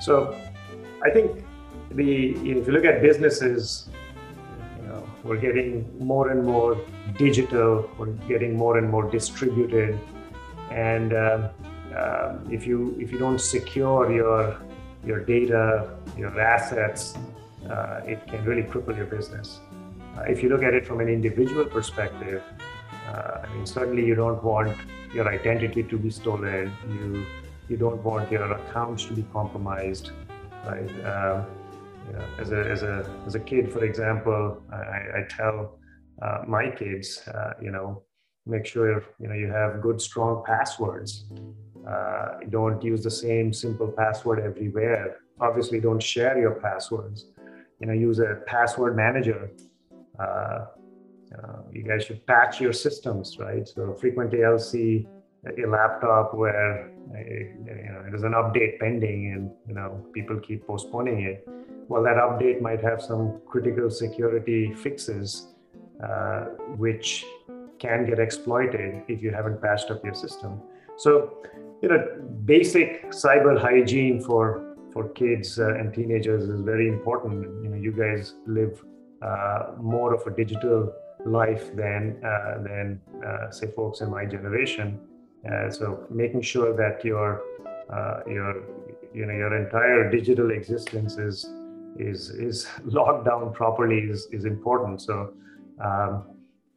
So 0.00 0.36
I 1.02 1.10
think 1.10 1.44
the 1.90 2.30
if 2.30 2.66
you 2.66 2.72
look 2.72 2.84
at 2.84 3.02
businesses, 3.02 3.88
you 4.80 4.88
know, 4.88 5.02
we're 5.24 5.36
getting 5.36 5.86
more 5.98 6.30
and 6.30 6.44
more 6.44 6.78
digital, 7.16 7.90
we're 7.98 8.06
getting 8.28 8.56
more 8.56 8.78
and 8.78 8.88
more 8.88 9.10
distributed, 9.10 9.98
and 10.70 11.12
um, 11.14 11.48
um, 11.96 12.46
if 12.50 12.66
you 12.66 12.96
if 13.00 13.10
you 13.12 13.18
don't 13.18 13.40
secure 13.40 14.12
your 14.12 14.56
your 15.04 15.20
data, 15.24 15.90
your 16.16 16.38
assets, 16.40 17.16
uh, 17.70 18.00
it 18.04 18.26
can 18.26 18.44
really 18.44 18.62
cripple 18.62 18.96
your 18.96 19.06
business. 19.06 19.60
Uh, 20.16 20.22
if 20.22 20.42
you 20.42 20.48
look 20.48 20.62
at 20.62 20.74
it 20.74 20.86
from 20.86 21.00
an 21.00 21.08
individual 21.08 21.64
perspective, 21.64 22.42
uh, 23.08 23.40
I 23.44 23.54
mean, 23.54 23.66
certainly 23.66 24.04
you 24.04 24.14
don't 24.14 24.42
want 24.42 24.76
your 25.14 25.28
identity 25.28 25.82
to 25.82 25.98
be 25.98 26.10
stolen. 26.10 26.72
You 26.88 27.26
you 27.68 27.76
don't 27.76 28.02
want 28.02 28.30
your 28.30 28.50
accounts 28.52 29.04
to 29.06 29.12
be 29.14 29.24
compromised, 29.32 30.12
right? 30.66 30.90
Um, 31.12 31.46
as 32.38 32.52
a 32.52 32.60
as 32.74 32.82
a 32.82 32.94
as 33.26 33.34
a 33.34 33.40
kid, 33.40 33.72
for 33.72 33.84
example, 33.84 34.62
I, 34.72 35.18
I 35.18 35.20
tell 35.28 35.78
uh, 36.22 36.38
my 36.46 36.70
kids, 36.70 37.26
uh, 37.28 37.52
you 37.60 37.70
know, 37.70 38.02
make 38.46 38.66
sure 38.66 39.04
you 39.20 39.28
know 39.28 39.34
you 39.34 39.48
have 39.48 39.80
good, 39.80 40.00
strong 40.00 40.42
passwords. 40.44 41.24
Uh, 41.88 42.28
don't 42.50 42.82
use 42.82 43.02
the 43.02 43.10
same 43.10 43.52
simple 43.52 43.88
password 43.88 44.40
everywhere. 44.40 45.16
Obviously, 45.40 45.80
don't 45.80 46.02
share 46.02 46.38
your 46.38 46.54
passwords 46.66 47.26
you 47.80 47.86
know 47.86 47.92
use 47.92 48.18
a 48.18 48.40
password 48.46 48.96
manager 48.96 49.50
uh, 50.18 50.66
uh, 51.36 51.58
you 51.72 51.82
guys 51.82 52.04
should 52.04 52.24
patch 52.26 52.60
your 52.60 52.72
systems 52.72 53.38
right? 53.38 53.66
So 53.68 53.94
frequently 53.94 54.44
i'll 54.44 54.58
see 54.58 55.06
a 55.46 55.66
laptop 55.66 56.34
where 56.34 56.90
uh, 57.14 57.18
you 57.18 57.90
know 57.92 58.02
there's 58.08 58.24
an 58.24 58.32
update 58.32 58.78
pending 58.78 59.32
and 59.32 59.50
you 59.66 59.74
know 59.74 60.04
people 60.12 60.38
keep 60.40 60.66
postponing 60.66 61.22
it. 61.22 61.48
Well 61.88 62.02
that 62.02 62.16
update 62.16 62.60
might 62.60 62.82
have 62.82 63.00
some 63.00 63.40
critical 63.46 63.90
security 63.90 64.74
fixes 64.74 65.48
uh, 66.02 66.40
which 66.76 67.24
can 67.78 68.06
get 68.06 68.18
exploited 68.18 69.02
if 69.08 69.22
you 69.22 69.30
haven't 69.30 69.62
patched 69.62 69.90
up 69.90 70.04
your 70.04 70.14
system. 70.14 70.60
So 70.96 71.38
you 71.82 71.88
know 71.88 72.04
basic 72.44 73.10
cyber 73.10 73.58
hygiene 73.58 74.20
for 74.20 74.68
for 74.92 75.08
kids 75.10 75.58
uh, 75.58 75.74
and 75.74 75.94
teenagers 75.94 76.48
is 76.48 76.60
very 76.60 76.88
important. 76.88 77.42
You 77.62 77.70
know, 77.70 77.76
you 77.76 77.92
guys 77.92 78.34
live 78.46 78.84
uh, 79.22 79.72
more 79.80 80.14
of 80.14 80.26
a 80.26 80.30
digital 80.30 80.92
life 81.30 81.74
than 81.74 82.22
uh, 82.24 82.62
than 82.62 83.00
uh, 83.26 83.50
say 83.50 83.68
folks 83.76 84.00
in 84.00 84.10
my 84.10 84.24
generation. 84.24 85.00
Uh, 85.50 85.70
so 85.70 86.06
making 86.10 86.42
sure 86.42 86.74
that 86.76 87.04
your 87.04 87.42
uh, 87.92 88.20
your 88.26 88.62
you 89.14 89.26
know 89.26 89.34
your 89.34 89.56
entire 89.56 90.10
digital 90.10 90.50
existence 90.50 91.16
is 91.16 91.46
is 91.98 92.30
is 92.30 92.66
locked 92.84 93.24
down 93.24 93.52
properly 93.52 93.98
is 93.98 94.28
is 94.32 94.44
important. 94.44 95.00
So 95.00 95.32
um, 95.80 96.24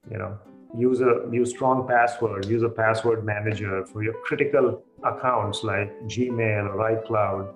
you 0.10 0.18
know 0.18 0.38
use 0.78 1.02
a 1.02 1.28
use 1.32 1.50
strong 1.50 1.86
password 1.86 2.46
use 2.46 2.64
a 2.64 2.70
password 2.70 3.26
manager 3.26 3.86
for 3.88 4.04
your 4.04 4.14
critical 4.24 4.82
accounts 5.04 5.64
like 5.64 5.92
gmail 6.04 6.64
or 6.74 6.78
icloud 6.96 7.54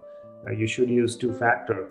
uh, 0.47 0.51
you 0.51 0.67
should 0.67 0.89
use 0.89 1.15
two-factor. 1.15 1.89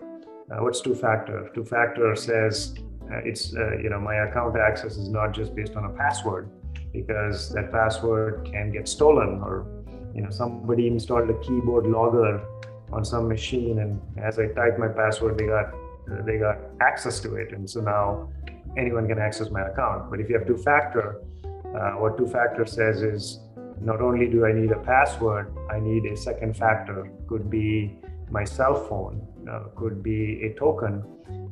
Uh, 0.50 0.62
what's 0.62 0.80
two-factor? 0.80 1.50
Two-factor 1.54 2.14
says 2.14 2.74
uh, 2.78 2.93
it's 3.24 3.52
you 3.52 3.90
know 3.90 4.00
my 4.00 4.16
account 4.26 4.56
access 4.56 4.96
is 4.96 5.08
not 5.08 5.32
just 5.32 5.54
based 5.54 5.76
on 5.76 5.84
a 5.84 5.90
password 5.90 6.50
because 6.92 7.50
that 7.50 7.70
password 7.72 8.48
can 8.50 8.70
get 8.70 8.88
stolen 8.88 9.40
or 9.42 9.66
you 10.14 10.22
know 10.22 10.30
somebody 10.30 10.86
installed 10.86 11.28
a 11.28 11.38
keyboard 11.40 11.86
logger 11.86 12.44
on 12.92 13.04
some 13.04 13.28
machine 13.28 13.80
and 13.80 14.00
as 14.18 14.38
i 14.38 14.46
type 14.48 14.78
my 14.78 14.88
password 14.88 15.36
they 15.38 15.46
got 15.46 15.74
they 16.06 16.38
got 16.38 16.58
access 16.80 17.20
to 17.20 17.36
it. 17.36 17.52
And 17.52 17.68
so 17.68 17.80
now 17.80 18.28
anyone 18.76 19.08
can 19.08 19.18
access 19.18 19.50
my 19.50 19.62
account. 19.62 20.10
But 20.10 20.20
if 20.20 20.28
you 20.28 20.38
have 20.38 20.46
two 20.46 20.56
factor 20.56 21.22
uh, 21.44 21.92
what 21.92 22.16
two 22.16 22.26
factor 22.26 22.64
says 22.64 23.02
is 23.02 23.40
not 23.80 24.00
only 24.00 24.28
do 24.28 24.46
i 24.46 24.52
need 24.52 24.70
a 24.70 24.78
password 24.78 25.52
i 25.70 25.80
need 25.80 26.04
a 26.06 26.16
second 26.16 26.56
factor. 26.56 27.10
Could 27.26 27.50
be 27.50 27.98
my 28.30 28.44
cell 28.44 28.86
phone 28.88 29.26
uh, 29.50 29.64
could 29.76 30.02
be 30.02 30.42
a 30.44 30.54
token. 30.58 31.02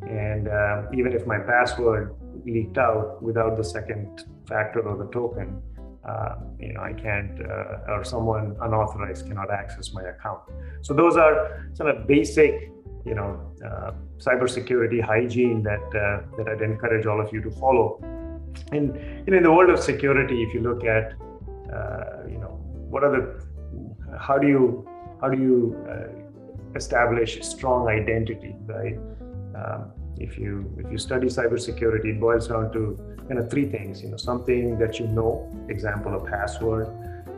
And 0.08 0.48
uh, 0.48 0.82
even 0.92 1.12
if 1.12 1.26
my 1.26 1.38
password 1.38 2.14
leaked 2.44 2.78
out 2.78 3.22
without 3.22 3.56
the 3.56 3.64
second 3.64 4.24
factor 4.48 4.80
or 4.80 4.96
the 4.96 5.10
token, 5.12 5.62
uh, 6.08 6.34
you 6.58 6.72
know, 6.72 6.80
I 6.80 6.92
can't, 6.92 7.40
uh, 7.40 7.92
or 7.92 8.04
someone 8.04 8.56
unauthorized 8.60 9.26
cannot 9.26 9.50
access 9.50 9.92
my 9.92 10.02
account. 10.02 10.40
So 10.82 10.94
those 10.94 11.16
are 11.16 11.68
sort 11.74 11.94
of 11.94 12.08
basic, 12.08 12.72
you 13.04 13.14
know, 13.14 13.52
uh, 13.64 13.92
cybersecurity 14.18 15.00
hygiene 15.00 15.62
that 15.62 15.80
uh, 15.94 16.22
that 16.36 16.48
I'd 16.48 16.62
encourage 16.62 17.06
all 17.06 17.20
of 17.20 17.32
you 17.32 17.40
to 17.42 17.50
follow. 17.52 18.00
And 18.72 18.96
you 19.26 19.30
know, 19.30 19.36
in 19.36 19.42
the 19.44 19.52
world 19.52 19.70
of 19.70 19.78
security, 19.78 20.42
if 20.42 20.52
you 20.52 20.60
look 20.60 20.84
at, 20.84 21.14
you 22.28 22.38
know, 22.38 22.58
what 22.90 23.04
are 23.04 23.12
the, 23.12 24.18
how 24.18 24.38
do 24.38 24.48
you, 24.48 24.88
how 25.20 25.28
do 25.28 25.38
you 25.38 25.76
establish 26.74 27.40
strong 27.42 27.88
identity, 27.88 28.56
right? 28.66 28.98
Um, 29.62 29.92
if 30.18 30.38
you 30.38 30.52
if 30.78 30.90
you 30.90 30.98
study 30.98 31.26
cybersecurity, 31.26 32.16
it 32.16 32.20
boils 32.20 32.48
down 32.48 32.72
to 32.72 32.98
kind 33.28 33.38
of 33.38 33.50
three 33.50 33.66
things. 33.66 34.02
You 34.02 34.10
know, 34.10 34.16
something 34.16 34.78
that 34.78 34.98
you 34.98 35.06
know, 35.06 35.50
example, 35.68 36.14
a 36.14 36.24
password, 36.24 36.88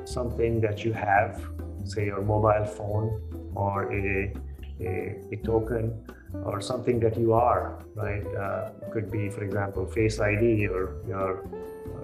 something 0.04 0.60
that 0.60 0.84
you 0.84 0.92
have, 0.92 1.42
say 1.84 2.06
your 2.06 2.22
mobile 2.22 2.64
phone 2.64 3.08
or 3.54 3.92
a 3.92 4.32
a, 4.80 5.20
a 5.32 5.36
token 5.44 5.92
or 6.44 6.60
something 6.60 6.98
that 7.00 7.16
you 7.16 7.32
are, 7.32 7.78
right? 7.94 8.26
Uh, 8.34 8.70
could 8.92 9.10
be, 9.10 9.30
for 9.30 9.44
example, 9.44 9.86
Face 9.86 10.18
ID 10.20 10.66
or 10.66 10.96
your 11.06 11.48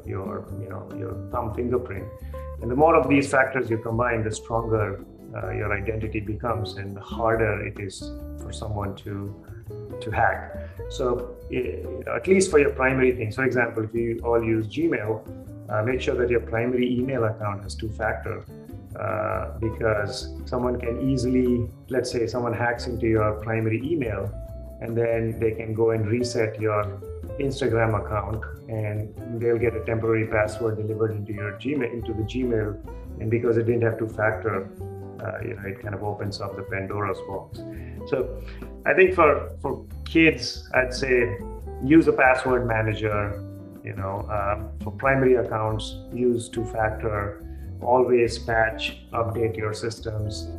your 0.06 0.46
you 0.62 0.68
know 0.68 0.88
your 0.96 1.14
thumb 1.30 1.54
fingerprint. 1.54 2.06
And 2.62 2.70
the 2.70 2.76
more 2.76 2.94
of 2.94 3.08
these 3.08 3.30
factors 3.30 3.70
you 3.70 3.78
combine, 3.78 4.22
the 4.22 4.30
stronger 4.30 5.04
uh, 5.36 5.50
your 5.50 5.72
identity 5.72 6.20
becomes 6.20 6.76
and 6.76 6.96
the 6.96 7.00
harder 7.00 7.64
it 7.66 7.78
is 7.80 8.12
for 8.42 8.52
someone 8.52 8.94
to 8.96 9.34
to 10.00 10.10
hack. 10.10 10.56
So 10.88 11.36
at 11.50 12.26
least 12.28 12.50
for 12.50 12.58
your 12.58 12.70
primary 12.70 13.12
things 13.16 13.34
for 13.34 13.44
example 13.44 13.84
if 13.84 13.94
you 13.94 14.20
all 14.24 14.42
use 14.42 14.66
gmail 14.68 15.10
uh, 15.68 15.82
make 15.82 16.00
sure 16.00 16.14
that 16.14 16.30
your 16.30 16.40
primary 16.40 16.88
email 16.98 17.24
account 17.24 17.62
has 17.64 17.74
two 17.74 17.90
factor 17.90 18.44
uh, 18.98 19.58
because 19.58 20.32
someone 20.44 20.78
can 20.78 21.10
easily 21.10 21.68
let's 21.88 22.10
say 22.10 22.26
someone 22.26 22.52
hacks 22.52 22.86
into 22.86 23.06
your 23.06 23.32
primary 23.42 23.80
email 23.84 24.30
and 24.80 24.96
then 24.96 25.38
they 25.40 25.50
can 25.50 25.74
go 25.74 25.90
and 25.90 26.06
reset 26.06 26.60
your 26.60 26.84
instagram 27.40 27.98
account 28.00 28.42
and 28.68 29.12
they'll 29.40 29.58
get 29.58 29.74
a 29.74 29.84
temporary 29.84 30.26
password 30.28 30.76
delivered 30.76 31.12
into 31.12 31.32
your 31.32 31.52
gmail 31.52 31.92
into 31.92 32.12
the 32.12 32.22
gmail 32.22 32.68
and 33.20 33.30
because 33.30 33.56
it 33.56 33.64
didn't 33.64 33.82
have 33.82 33.98
two 33.98 34.08
factor 34.08 34.68
uh, 35.22 35.38
you 35.42 35.54
know, 35.54 35.62
it 35.66 35.80
kind 35.82 35.94
of 35.94 36.02
opens 36.02 36.40
up 36.40 36.56
the 36.56 36.62
Pandora's 36.62 37.18
box. 37.28 37.58
So 38.08 38.42
I 38.86 38.94
think 38.94 39.14
for 39.14 39.50
for 39.60 39.84
kids, 40.04 40.68
I'd 40.74 40.94
say 40.94 41.38
use 41.82 42.08
a 42.08 42.12
password 42.12 42.66
manager. 42.66 43.46
You 43.84 43.94
know, 43.94 44.26
uh, 44.30 44.84
for 44.84 44.92
primary 44.92 45.36
accounts, 45.36 45.96
use 46.12 46.48
two-factor. 46.48 47.46
Always 47.80 48.38
patch, 48.38 48.98
update 49.12 49.56
your 49.56 49.72
systems. 49.72 50.50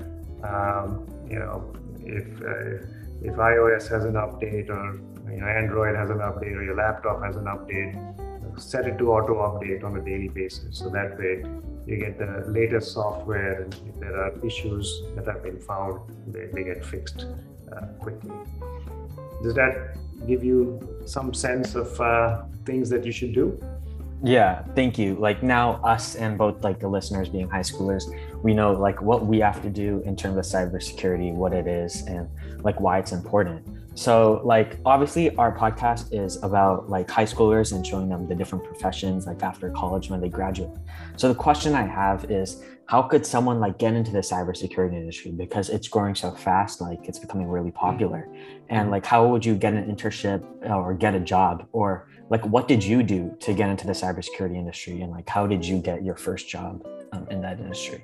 Um, 0.44 1.08
you 1.30 1.38
know, 1.38 1.72
if 2.00 2.26
uh, 2.42 2.86
if 3.22 3.36
iOS 3.36 3.88
has 3.90 4.06
an 4.06 4.14
update 4.14 4.70
or 4.70 5.00
you 5.32 5.42
know 5.42 5.48
Android 5.48 5.96
has 5.96 6.10
an 6.10 6.18
update 6.18 6.56
or 6.56 6.64
your 6.64 6.76
laptop 6.76 7.24
has 7.24 7.36
an 7.36 7.46
update, 7.46 7.94
set 8.60 8.88
it 8.88 8.98
to 8.98 9.12
auto 9.12 9.36
update 9.36 9.84
on 9.84 9.98
a 9.98 10.02
daily 10.02 10.30
basis. 10.30 10.80
So 10.80 10.90
that 10.90 11.18
way 11.20 11.44
you 11.86 11.98
get 11.98 12.18
the 12.18 12.46
latest 12.48 12.94
software 12.94 13.64
and 13.64 13.74
if 13.88 14.00
there 14.00 14.16
are 14.16 14.34
issues 14.46 15.02
that 15.16 15.26
have 15.26 15.44
been 15.44 15.60
found 15.60 16.00
they, 16.28 16.46
they 16.54 16.64
get 16.64 16.84
fixed 16.84 17.26
uh, 17.76 17.86
quickly 18.00 18.32
does 19.44 19.56
that 19.56 19.98
give 20.28 20.44
you 20.44 20.80
some 21.06 21.34
sense 21.34 21.76
of 21.76 22.00
uh, 22.00 22.44
things 22.66 22.90
that 22.90 23.06
you 23.06 23.12
should 23.12 23.34
do 23.34 23.60
Yeah, 24.24 24.62
thank 24.76 25.00
you. 25.00 25.16
Like 25.16 25.42
now, 25.42 25.82
us 25.84 26.16
and 26.16 26.38
both 26.38 26.64
like 26.64 26.80
the 26.80 26.88
listeners 26.88 27.28
being 27.28 27.50
high 27.50 27.62
schoolers, 27.64 28.04
we 28.44 28.54
know 28.54 28.72
like 28.74 29.02
what 29.02 29.26
we 29.26 29.40
have 29.40 29.64
to 29.64 29.70
do 29.70 30.04
in 30.06 30.16
terms 30.16 30.38
of 30.38 30.46
cybersecurity, 30.46 31.34
what 31.34 31.54
it 31.54 31.66
is, 31.66 32.06
and 32.06 32.30
like 32.64 32.80
why 32.80 33.00
it's 33.00 33.14
important. 33.14 33.66
So, 34.02 34.42
like, 34.44 34.80
obviously, 34.84 35.36
our 35.36 35.56
podcast 35.56 36.12
is 36.12 36.42
about 36.42 36.90
like 36.90 37.08
high 37.08 37.24
schoolers 37.24 37.72
and 37.72 37.86
showing 37.86 38.10
them 38.10 38.28
the 38.28 38.34
different 38.34 38.64
professions 38.64 39.28
like 39.28 39.44
after 39.44 39.70
college 39.70 40.10
when 40.10 40.20
they 40.20 40.28
graduate. 40.28 40.76
So, 41.18 41.28
the 41.28 41.36
question 41.36 41.76
I 41.76 41.84
have 41.84 42.26
is 42.32 42.64
how 42.88 43.04
could 43.04 43.28
someone 43.28 43.60
like 43.60 43.78
get 43.78 43.94
into 43.94 44.12
the 44.12 44.22
cybersecurity 44.22 44.96
industry 44.96 45.30
because 45.30 45.70
it's 45.70 45.88
growing 45.88 46.16
so 46.16 46.32
fast, 46.32 46.82
like 46.82 47.08
it's 47.08 47.20
becoming 47.20 47.48
really 47.48 47.70
mm-hmm. 47.70 47.78
popular? 47.78 48.28
And 48.70 48.86
mm-hmm. 48.86 48.90
like, 48.90 49.06
how 49.06 49.28
would 49.28 49.46
you 49.46 49.54
get 49.54 49.76
an 49.76 49.86
internship 49.96 50.44
uh, 50.68 50.74
or 50.74 50.96
get 50.96 51.14
a 51.14 51.20
job? 51.20 51.68
Or 51.72 52.10
like, 52.32 52.44
what 52.48 52.68
did 52.68 52.84
you 52.84 53.04
do 53.04 53.38
to 53.42 53.54
get 53.54 53.70
into 53.70 53.86
the 53.86 53.94
cybersecurity 53.94 54.56
industry? 54.56 55.02
And 55.02 55.12
like, 55.12 55.30
how 55.30 55.46
did 55.46 55.64
you 55.64 55.78
get 55.78 56.04
your 56.04 56.16
first 56.16 56.50
job 56.50 56.84
um, 57.12 57.28
in 57.30 57.40
that 57.42 57.60
industry? 57.60 58.04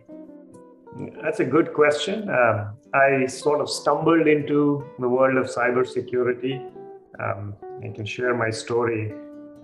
That's 1.22 1.40
a 1.40 1.46
good 1.46 1.74
question. 1.74 2.30
Um, 2.30 2.78
I 2.94 3.26
sort 3.28 3.62
of 3.62 3.70
stumbled 3.70 4.28
into 4.28 4.86
the 5.00 5.08
world 5.08 5.38
of 5.38 5.46
cybersecurity. 5.46 6.72
Um, 7.20 7.56
I 7.84 7.90
can 7.90 8.06
share 8.06 8.36
my 8.36 8.50
story. 8.50 9.12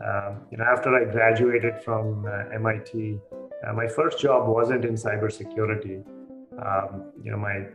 Um, 0.06 0.42
you 0.51 0.58
know, 0.58 0.65
after 0.65 0.96
I 0.96 1.06
graduated 1.12 1.82
from 1.84 2.25
uh, 2.25 2.53
MIT, 2.53 3.20
uh, 3.65 3.74
my 3.74 3.88
first 3.88 4.20
job 4.20 4.48
wasn't 4.48 4.86
in 4.86 4.96
cybersecurity. 4.96 6.03
Um, 6.60 7.12
you 7.24 7.32
know, 7.32 7.38
my 7.38 7.65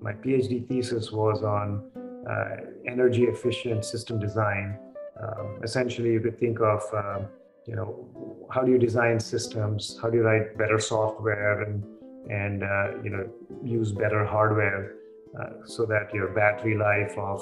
my 0.00 0.12
PhD 0.12 0.66
thesis 0.66 1.12
was 1.12 1.42
on 1.42 1.90
uh, 2.28 2.56
energy 2.86 3.24
efficient 3.24 3.84
system 3.84 4.18
design. 4.18 4.78
Um, 5.22 5.58
essentially, 5.62 6.12
you 6.12 6.20
could 6.20 6.38
think 6.38 6.60
of 6.60 6.82
um, 6.94 7.26
you 7.66 7.76
know 7.76 8.46
how 8.50 8.62
do 8.62 8.70
you 8.72 8.78
design 8.78 9.18
systems, 9.20 9.98
how 10.00 10.08
do 10.10 10.18
you 10.18 10.22
write 10.22 10.56
better 10.56 10.78
software, 10.78 11.62
and 11.62 11.84
and 12.30 12.62
uh, 12.62 13.02
you 13.02 13.10
know 13.10 13.28
use 13.62 13.92
better 13.92 14.24
hardware 14.24 14.94
uh, 15.38 15.64
so 15.64 15.84
that 15.86 16.12
your 16.14 16.28
battery 16.28 16.76
life 16.76 17.16
of 17.18 17.40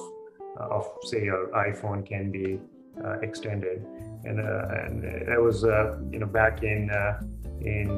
uh, 0.58 0.76
of 0.76 0.86
say 1.02 1.24
your 1.24 1.48
iPhone 1.48 2.06
can 2.06 2.30
be 2.30 2.60
uh, 3.04 3.18
extended. 3.20 3.86
And, 4.24 4.38
uh, 4.38 4.84
and 4.84 5.02
that 5.28 5.40
was 5.40 5.62
you 6.12 6.18
know 6.18 6.26
back 6.26 6.62
in 6.62 6.90
in 7.62 7.96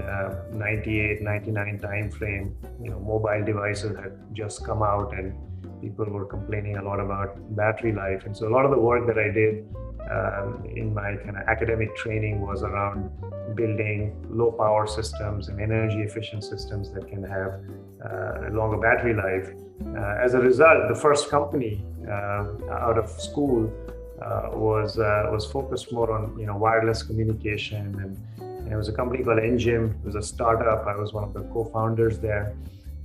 98 0.52 1.22
99 1.22 1.78
time 1.80 2.10
frame 2.10 2.56
you 2.80 2.90
know 2.90 3.00
mobile 3.00 3.44
devices 3.44 3.96
had 3.96 4.12
just 4.32 4.64
come 4.64 4.82
out 4.82 5.12
and 5.14 5.34
people 5.80 6.04
were 6.04 6.24
complaining 6.24 6.76
a 6.76 6.82
lot 6.82 7.00
about 7.00 7.34
battery 7.56 7.92
life 7.92 8.24
and 8.24 8.36
so 8.36 8.46
a 8.48 8.52
lot 8.56 8.64
of 8.64 8.70
the 8.70 8.78
work 8.78 9.06
that 9.06 9.18
i 9.18 9.28
did 9.30 9.64
um, 10.10 10.64
in 10.76 10.92
my 10.94 11.16
kind 11.16 11.36
of 11.36 11.48
academic 11.48 11.94
training 11.96 12.40
was 12.40 12.62
around 12.62 13.10
building 13.54 14.14
low 14.30 14.50
power 14.52 14.86
systems 14.86 15.48
and 15.48 15.60
energy 15.60 16.00
efficient 16.02 16.42
systems 16.44 16.90
that 16.92 17.08
can 17.08 17.22
have 17.22 17.60
uh, 18.04 18.50
longer 18.50 18.78
battery 18.78 19.14
life. 19.14 19.48
Uh, 19.96 20.24
as 20.24 20.34
a 20.34 20.40
result, 20.40 20.88
the 20.88 20.94
first 20.94 21.28
company 21.28 21.84
uh, 22.08 22.44
out 22.70 22.98
of 22.98 23.08
school 23.10 23.72
uh, 24.20 24.50
was 24.52 24.98
uh, 24.98 25.28
was 25.32 25.44
focused 25.46 25.92
more 25.92 26.12
on 26.12 26.38
you 26.38 26.46
know 26.46 26.56
wireless 26.56 27.02
communication 27.02 27.86
and, 28.02 28.16
and, 28.38 28.72
it 28.72 28.76
was 28.76 28.88
a 28.88 28.92
company 28.92 29.22
called 29.24 29.40
Engim. 29.40 29.90
It 30.00 30.06
was 30.06 30.14
a 30.14 30.22
startup. 30.22 30.86
I 30.86 30.94
was 30.94 31.12
one 31.12 31.24
of 31.24 31.34
the 31.34 31.42
co-founders 31.52 32.20
there. 32.20 32.54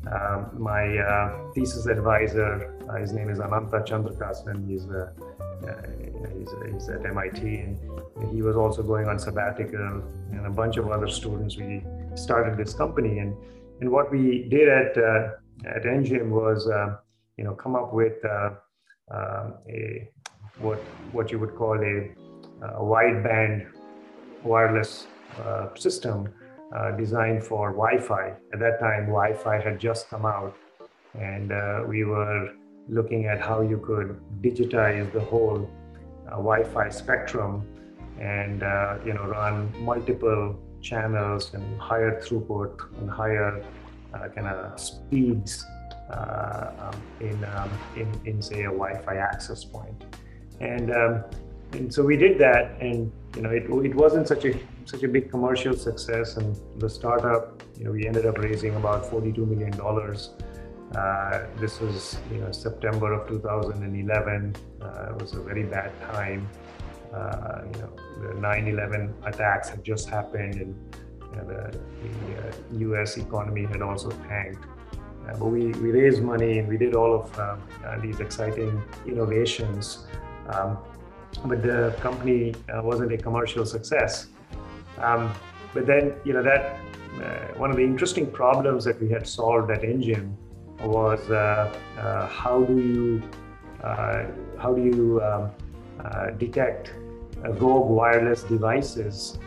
Um, 0.09 0.51
my 0.53 0.97
uh, 0.99 1.51
thesis 1.53 1.87
advisor, 1.87 2.71
his 2.99 3.11
name 3.11 3.29
is 3.29 3.39
Anantha 3.39 3.85
Chandrakasan. 3.85 4.69
He's 4.69 4.85
a 4.85 5.11
he's, 6.37 6.49
he's, 6.71 6.89
at 6.89 7.05
MIT, 7.05 7.41
and 7.41 7.77
he 8.33 8.41
was 8.41 8.55
also 8.55 8.83
going 8.83 9.07
on 9.07 9.19
sabbatical, 9.19 10.03
and 10.31 10.45
a 10.45 10.49
bunch 10.49 10.77
of 10.77 10.89
other 10.89 11.07
students. 11.07 11.57
We 11.57 11.83
started 12.15 12.57
this 12.57 12.73
company, 12.73 13.19
and 13.19 13.35
and 13.81 13.91
what 13.91 14.11
we 14.11 14.47
did 14.49 14.69
at 14.69 14.97
uh, 14.97 15.29
at 15.65 15.83
Engim 15.83 16.29
was, 16.29 16.67
uh, 16.67 16.97
you 17.37 17.43
know, 17.43 17.53
come 17.53 17.75
up 17.75 17.93
with 17.93 18.23
uh, 18.25 18.51
um, 19.11 19.55
a 19.69 20.09
what 20.59 20.79
what 21.11 21.31
you 21.31 21.39
would 21.39 21.55
call 21.55 21.75
a, 21.79 22.11
a 22.65 22.81
wideband 22.81 23.67
wireless 24.43 25.07
uh, 25.43 25.67
system 25.75 26.33
uh, 26.75 26.91
designed 26.91 27.43
for 27.43 27.71
Wi-Fi. 27.71 28.33
At 28.53 28.59
that 28.59 28.79
time, 28.79 29.05
Wi-Fi 29.05 29.59
had 29.59 29.79
just 29.79 30.09
come 30.09 30.25
out, 30.25 30.55
and 31.19 31.51
uh, 31.51 31.83
we 31.87 32.03
were 32.03 32.53
looking 32.89 33.25
at 33.25 33.39
how 33.39 33.61
you 33.61 33.77
could 33.77 34.19
digitize 34.41 35.11
the 35.11 35.19
whole 35.19 35.69
uh, 36.27 36.31
Wi-Fi 36.31 36.89
spectrum 36.89 37.65
and 38.19 38.63
uh, 38.63 38.97
you 39.05 39.13
know 39.13 39.25
run 39.25 39.71
multiple 39.83 40.55
channels 40.81 41.53
and 41.53 41.79
higher 41.79 42.21
throughput 42.21 42.79
and 42.99 43.09
higher 43.09 43.63
uh, 44.13 44.27
kind 44.29 44.47
of 44.47 44.79
speeds 44.79 45.65
uh, 46.09 46.71
um, 46.79 47.01
in, 47.19 47.43
um, 47.45 47.69
in 47.95 48.21
in 48.25 48.41
say 48.41 48.61
a 48.61 48.71
Wi-Fi 48.71 49.15
access 49.15 49.63
point, 49.63 50.05
and 50.61 50.91
um, 50.91 51.23
and 51.73 51.93
so 51.93 52.03
we 52.03 52.15
did 52.15 52.39
that, 52.39 52.77
and 52.79 53.11
you 53.35 53.41
know 53.41 53.49
it 53.49 53.63
it 53.85 53.95
wasn't 53.95 54.27
such 54.27 54.45
a 54.45 54.57
such 54.85 55.03
a 55.03 55.07
big 55.07 55.29
commercial 55.29 55.73
success, 55.73 56.37
and 56.37 56.57
the 56.77 56.89
startup 56.89 57.61
you 57.77 57.85
know 57.85 57.91
we 57.91 58.07
ended 58.07 58.25
up 58.25 58.37
raising 58.37 58.75
about 58.75 59.05
42 59.05 59.45
million 59.45 59.71
dollars 59.71 60.29
uh, 60.95 61.45
this 61.57 61.81
was 61.81 62.17
you 62.31 62.39
know 62.39 62.51
September 62.51 63.13
of 63.13 63.27
2011. 63.27 64.55
Uh, 64.81 65.09
it 65.09 65.21
was 65.21 65.33
a 65.33 65.41
very 65.41 65.63
bad 65.63 65.91
time. 66.01 66.47
Uh, 67.13 67.61
you 67.73 67.81
know 67.81 67.89
the 68.21 68.33
9/11 68.39 69.13
attacks 69.25 69.69
had 69.69 69.83
just 69.83 70.09
happened, 70.09 70.55
and 70.55 70.97
you 71.21 71.35
know, 71.35 71.45
the, 71.45 71.79
the 72.71 72.79
U.S. 72.79 73.17
Uh, 73.17 73.21
economy 73.21 73.65
had 73.65 73.81
also 73.81 74.09
tanked. 74.29 74.63
Uh, 75.27 75.37
but 75.37 75.47
we, 75.47 75.67
we 75.83 75.91
raised 75.91 76.23
money 76.23 76.59
and 76.59 76.69
we 76.69 76.77
did 76.77 76.95
all 76.95 77.13
of 77.21 77.39
um, 77.39 77.61
these 78.01 78.21
exciting 78.21 78.81
innovations. 79.05 80.07
Um, 80.47 80.77
but 81.45 81.61
the 81.61 81.93
company 81.99 82.55
wasn't 82.69 83.11
a 83.11 83.17
commercial 83.17 83.65
success. 83.65 84.27
Um, 84.99 85.33
but 85.73 85.85
then 85.85 86.13
you 86.23 86.31
know 86.31 86.41
that 86.43 86.79
one 87.57 87.71
of 87.71 87.75
the 87.75 87.83
interesting 87.83 88.31
problems 88.31 88.85
that 88.85 89.01
we 89.01 89.09
had 89.09 89.27
solved 89.27 89.69
at 89.69 89.81
Engim 89.81 90.35
was 90.83 91.29
uh, 91.29 91.73
uh, 91.97 92.27
how 92.27 92.63
do 92.63 92.77
you 92.77 93.21
uh, 93.83 94.25
how 94.57 94.73
do 94.73 94.83
you 94.83 95.21
um, 95.21 95.51
detect 96.37 96.93
rogue 97.59 97.89
wireless 97.89 98.43
devices 98.43 99.39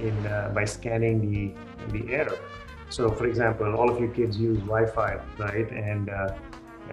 in 0.00 0.16
by 0.54 0.64
scanning 0.64 1.20
the 1.20 1.54
the 1.92 2.12
air. 2.12 2.30
So, 2.90 3.10
for 3.10 3.26
example, 3.26 3.74
all 3.74 3.88
of 3.90 4.00
you 4.00 4.08
kids 4.08 4.36
use 4.36 4.58
Wi-Fi, 4.58 5.18
right? 5.38 5.70
And 5.70 6.10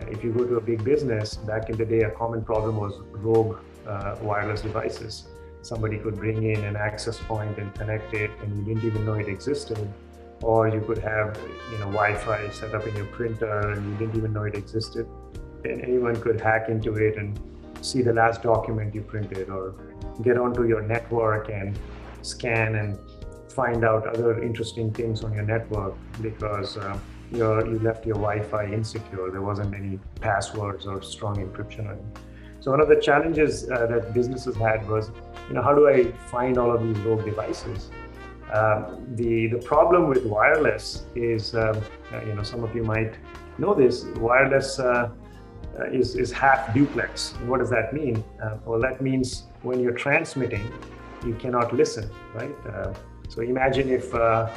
if 0.08 0.24
you 0.24 0.32
go 0.32 0.46
to 0.46 0.56
a 0.56 0.62
big 0.62 0.84
business, 0.84 1.36
back 1.36 1.70
in 1.70 1.78
the 1.78 1.86
day, 1.86 2.02
a 2.02 2.12
common 2.12 2.42
problem 2.42 2.78
was 2.78 2.94
rogue 3.12 3.58
uh, 3.86 4.16
wireless 4.22 4.62
devices. 4.62 5.28
Somebody 5.62 5.98
could 5.98 6.16
bring 6.16 6.44
in 6.44 6.64
an 6.64 6.78
access 6.78 7.18
point 7.20 7.58
and 7.58 7.74
connect 7.76 8.14
it, 8.14 8.32
and 8.42 8.66
you 8.66 8.74
didn't 8.74 8.88
even 8.88 9.06
know 9.06 9.16
it 9.16 9.28
existed 9.28 9.92
or 10.42 10.68
you 10.68 10.82
could 10.82 11.00
have 11.00 11.38
you 11.72 11.78
know 11.80 11.86
Wi-Fi 11.86 12.50
set 12.50 12.74
up 12.74 12.88
in 12.88 12.96
your 12.96 13.06
printer 13.08 13.72
and 13.72 13.92
you 13.92 13.98
didn't 13.98 14.18
even 14.18 14.34
know 14.34 14.44
it 14.44 14.56
existed. 14.56 15.08
And 15.66 15.82
anyone 15.82 16.16
could 16.22 16.40
hack 16.40 16.70
into 16.70 16.96
it 16.96 17.18
and 17.18 17.40
see 17.82 18.02
the 18.02 18.14
last 18.14 18.44
document 18.44 18.96
you 18.96 19.02
printed, 19.02 19.50
or 19.50 19.76
get 20.22 20.38
onto 20.38 20.68
your 20.68 20.82
network 20.82 21.50
and 21.50 21.78
scan 22.22 22.76
and 22.76 22.98
find 23.50 23.84
out 23.84 24.08
other 24.08 24.42
interesting 24.42 24.92
things 24.94 25.24
on 25.24 25.34
your 25.34 25.44
network 25.44 25.96
because 26.22 26.78
uh, 26.78 26.98
you 27.32 27.80
left 27.84 28.06
your 28.06 28.16
Wi-Fi 28.16 28.66
insecure. 28.66 29.30
There 29.32 29.42
wasn't 29.42 29.74
any 29.76 30.00
passwords 30.22 30.86
or 30.86 31.02
strong 31.02 31.36
encryption 31.38 31.88
on 31.90 31.96
it. 31.96 32.20
So 32.62 32.72
one 32.72 32.82
of 32.82 32.90
the 32.90 33.00
challenges 33.00 33.70
uh, 33.70 33.86
that 33.88 34.14
businesses 34.14 34.56
had 34.56 34.88
was, 34.90 35.12
you 35.48 35.56
know, 35.56 35.62
how 35.62 35.74
do 35.74 35.88
I 35.88 36.12
find 36.30 36.58
all 36.58 36.72
of 36.76 36.84
these 36.84 36.98
rogue 37.06 37.24
devices? 37.24 37.90
Um, 38.54 39.06
the 39.16 39.48
the 39.48 39.60
problem 39.60 40.08
with 40.08 40.26
wireless 40.26 41.06
is, 41.16 41.54
um, 41.54 41.82
uh, 42.12 42.26
you 42.26 42.34
know, 42.34 42.44
some 42.44 42.64
of 42.64 42.76
you 42.76 42.84
might 42.84 43.14
know 43.60 43.76
this. 43.76 44.06
Wireless 44.18 44.80
uh, 44.80 45.12
uh 45.80 45.84
is 45.92 46.16
is 46.16 46.32
half 46.32 46.74
duplex. 46.74 47.34
What 47.46 47.60
does 47.60 47.70
that 47.70 47.94
mean? 47.94 48.24
Uh, 48.42 48.58
well, 48.66 48.80
that 48.80 49.02
means 49.02 49.44
when 49.62 49.80
you're 49.80 50.00
transmitting, 50.06 50.66
you 51.26 51.36
cannot 51.36 51.74
listen, 51.74 52.10
right? 52.34 52.56
Uh, 52.66 52.94
so 53.28 53.42
imagine 53.42 53.90
if 53.90 54.16
uh, 54.16 54.50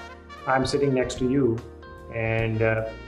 I'm 0.46 0.64
sitting 0.64 0.94
next 0.94 1.18
to 1.18 1.31
you 1.31 1.59
and 2.14 2.61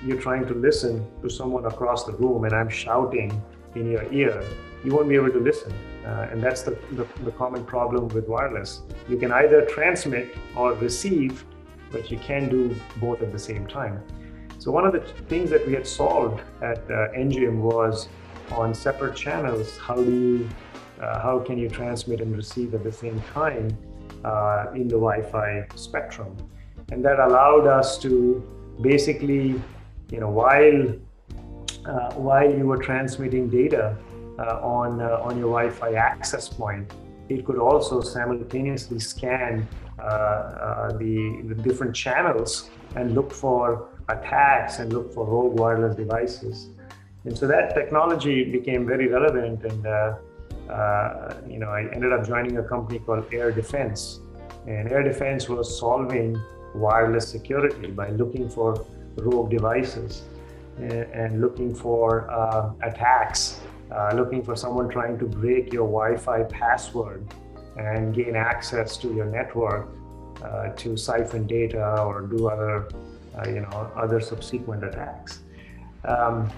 you're 0.03 0.21
trying 0.21 0.47
to 0.47 0.55
listen 0.55 1.07
to 1.21 1.29
someone 1.29 1.67
across 1.67 2.05
the 2.05 2.13
room, 2.13 2.45
and 2.45 2.55
I'm 2.55 2.71
shouting 2.71 3.43
in 3.75 3.91
your 3.91 4.11
ear 4.11 4.43
you 4.85 4.95
won't 4.95 5.09
be 5.09 5.15
able 5.15 5.31
to 5.31 5.41
listen. 5.41 5.73
Uh, 6.05 6.29
and 6.31 6.43
that's 6.43 6.63
the, 6.63 6.73
the, 6.93 7.07
the, 7.25 7.31
common 7.33 7.65
problem 7.65 8.09
with 8.09 8.29
wireless. 8.29 8.83
You 9.09 9.17
can 9.17 9.33
either 9.33 9.65
transmit 9.65 10.37
or 10.55 10.75
receive, 10.75 11.45
but 11.91 12.11
you 12.11 12.19
can't 12.19 12.51
do 12.51 12.77
both 12.97 13.23
at 13.23 13.33
the 13.33 13.39
same 13.39 13.67
time. 13.67 14.03
So 14.59 14.71
one 14.71 14.87
of 14.87 14.93
the 14.93 15.01
things 15.29 15.49
that 15.51 15.67
we 15.67 15.73
had 15.73 15.87
solved 15.87 16.43
at 16.63 16.79
uh, 16.91 17.09
Engim 17.17 17.61
was 17.61 18.09
on 18.53 18.75
separate 18.75 19.17
channels, 19.17 19.79
how 19.79 19.97
do 19.97 20.05
you, 20.05 20.49
uh, 21.01 21.21
how 21.21 21.39
can 21.39 21.57
you 21.57 21.71
transmit 21.71 22.21
and 22.21 22.37
receive 22.37 22.75
at 22.75 22.85
the 22.85 22.93
same 22.93 23.21
time? 23.33 23.77
uh, 24.25 24.67
in 24.75 24.89
the 24.89 24.97
Wi-Fi 24.97 25.67
spectrum, 25.75 26.37
and 26.91 27.05
that 27.05 27.19
allowed 27.19 27.67
us 27.67 27.99
to 27.99 28.43
basically, 28.81 29.61
you 30.11 30.21
know, 30.21 30.31
while 30.31 30.95
uh, 31.87 32.15
while 32.15 32.51
you 32.51 32.67
were 32.67 32.79
transmitting 32.79 33.51
data 33.51 33.97
on 34.43 35.01
uh, 35.01 35.21
on 35.23 35.39
your 35.39 35.51
Wi-Fi 35.51 35.95
access 35.95 36.49
point, 36.49 36.93
it 37.29 37.45
could 37.45 37.59
also 37.59 38.01
simultaneously 38.01 38.99
scan 38.99 39.67
uh, 39.99 40.03
uh, 40.03 40.93
the, 40.99 41.43
the 41.47 41.55
different 41.55 41.95
channels 41.95 42.71
and 42.97 43.15
look 43.15 43.33
for 43.33 43.89
attacks 44.09 44.79
and 44.81 44.93
look 44.93 45.13
for 45.15 45.25
rogue 45.25 45.59
wireless 45.59 45.97
devices. 45.97 46.71
And 47.25 47.37
so 47.37 47.47
that 47.47 47.75
technology 47.75 48.51
became 48.51 48.87
very 48.87 49.09
relevant. 49.09 49.65
And, 49.65 49.87
uh, 49.87 50.17
uh, 50.71 51.35
you 51.49 51.59
know, 51.59 51.69
I 51.69 51.89
ended 51.95 52.13
up 52.13 52.27
joining 52.27 52.59
a 52.59 52.63
company 52.63 52.99
called 52.99 53.25
Air 53.33 53.51
Defense. 53.51 54.21
And 54.67 54.91
Air 54.91 55.03
Defense 55.03 55.49
was 55.49 55.79
solving 55.79 56.39
wireless 56.75 57.29
security 57.29 57.91
by 57.93 58.11
looking 58.11 58.49
for 58.49 58.85
rogue 59.17 59.51
devices 59.51 60.23
and, 60.77 60.93
and 60.93 61.41
looking 61.41 61.75
for 61.75 62.31
uh, 62.31 62.73
attacks, 62.83 63.61
uh, 63.95 64.13
looking 64.15 64.43
for 64.43 64.57
someone 64.57 64.89
trying 64.89 65.19
to 65.19 65.25
break 65.25 65.73
your 65.73 65.87
Wi 65.87 66.17
Fi 66.17 66.43
password 66.45 67.33
and 67.77 68.15
gain 68.15 68.37
access 68.37 68.97
to 68.99 69.15
your 69.15 69.27
network 69.27 69.89
uh, 70.43 70.69
to 70.71 70.97
siphon 70.97 71.47
data 71.47 72.01
or 72.03 72.23
do 72.23 72.49
other, 72.49 72.89
uh, 73.37 73.49
you 73.49 73.61
know, 73.61 73.93
other 73.97 74.21
subsequent 74.21 74.85
attacks. 74.85 75.41
Um, 76.05 76.51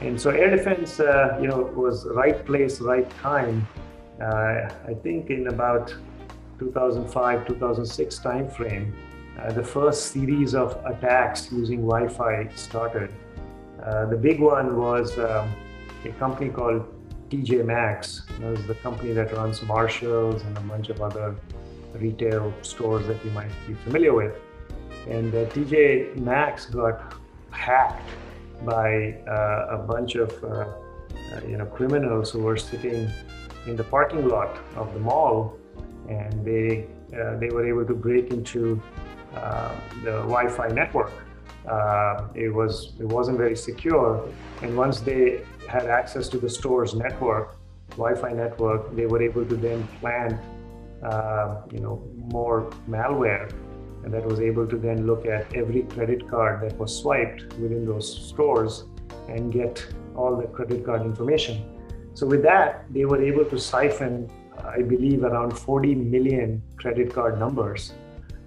and 0.00 0.20
so 0.20 0.30
air 0.30 0.54
defense, 0.54 1.00
uh, 1.00 1.38
you 1.40 1.48
know, 1.48 1.62
was 1.62 2.06
right 2.06 2.44
place, 2.44 2.80
right 2.80 3.08
time. 3.10 3.66
Uh, 4.20 4.68
I 4.86 4.94
think 5.02 5.30
in 5.30 5.48
about 5.48 5.94
2005, 6.58 7.46
2006 7.46 8.18
timeframe, 8.20 8.92
uh, 9.40 9.52
the 9.52 9.64
first 9.64 10.12
series 10.12 10.54
of 10.54 10.78
attacks 10.86 11.50
using 11.50 11.80
Wi-Fi 11.86 12.48
started. 12.54 13.12
The 14.10 14.16
big 14.16 14.40
one 14.40 14.78
was 14.78 15.18
um, 15.18 15.52
a 16.06 16.12
company 16.12 16.50
called 16.50 16.84
TJ 17.30 17.64
Maxx. 17.64 18.22
That 18.40 18.50
was 18.50 18.66
the 18.66 18.74
company 18.76 19.12
that 19.12 19.32
runs 19.32 19.62
Marshalls 19.62 20.42
and 20.42 20.56
a 20.56 20.60
bunch 20.60 20.88
of 20.88 21.00
other 21.00 21.34
retail 21.94 22.52
stores 22.62 23.06
that 23.06 23.24
you 23.24 23.30
might 23.30 23.50
be 23.66 23.74
familiar 23.74 24.12
with. 24.12 24.34
And 25.08 25.34
uh, 25.34 25.46
TJ 25.46 26.16
Maxx 26.16 26.66
got 26.66 27.14
hacked 27.50 28.08
by 28.64 29.18
uh, 29.28 29.76
a 29.76 29.78
bunch 29.78 30.14
of 30.14 30.32
uh, 30.42 30.48
uh, 30.48 31.40
you 31.46 31.56
know 31.56 31.66
criminals 31.66 32.30
who 32.30 32.40
were 32.40 32.56
sitting 32.56 33.10
in 33.66 33.76
the 33.76 33.84
parking 33.84 34.28
lot 34.28 34.58
of 34.76 34.92
the 34.94 35.00
mall, 35.00 35.56
and 36.08 36.44
they 36.44 36.86
uh, 37.16 37.36
they 37.38 37.48
were 37.48 37.66
able 37.66 37.84
to 37.86 37.94
break 37.94 38.30
into 38.30 38.80
uh, 39.34 39.74
the 40.02 40.12
Wi-Fi 40.32 40.68
network. 40.68 41.12
it 42.34 42.52
was 42.52 42.92
it 43.00 43.06
wasn't 43.06 43.38
very 43.38 43.56
secure, 43.56 44.28
and 44.62 44.76
once 44.76 45.00
they 45.00 45.40
had 45.66 45.86
access 45.86 46.28
to 46.28 46.38
the 46.38 46.48
store's 46.48 46.94
network, 46.94 47.56
Wi-Fi 47.90 48.32
network, 48.32 48.94
they 48.96 49.06
were 49.06 49.22
able 49.22 49.44
to 49.46 49.56
then 49.56 49.86
plant 50.00 50.40
uh, 51.02 51.60
you 51.70 51.80
know 51.80 52.02
more 52.16 52.70
malware 52.88 53.52
and 54.04 54.12
that 54.12 54.24
was 54.24 54.40
able 54.40 54.66
to 54.66 54.76
then 54.76 55.06
look 55.06 55.26
at 55.26 55.52
every 55.54 55.82
credit 55.82 56.28
card 56.28 56.60
that 56.62 56.78
was 56.78 56.94
swiped 56.94 57.42
within 57.54 57.86
those 57.86 58.06
stores 58.28 58.84
and 59.28 59.52
get 59.52 59.84
all 60.14 60.36
the 60.36 60.46
credit 60.48 60.84
card 60.84 61.02
information. 61.02 61.64
So 62.12 62.26
with 62.26 62.42
that, 62.42 62.84
they 62.92 63.06
were 63.06 63.22
able 63.22 63.44
to 63.46 63.58
siphon, 63.58 64.30
I 64.58 64.82
believe, 64.82 65.24
around 65.24 65.58
40 65.58 65.94
million 65.94 66.62
credit 66.76 67.12
card 67.12 67.38
numbers, 67.38 67.92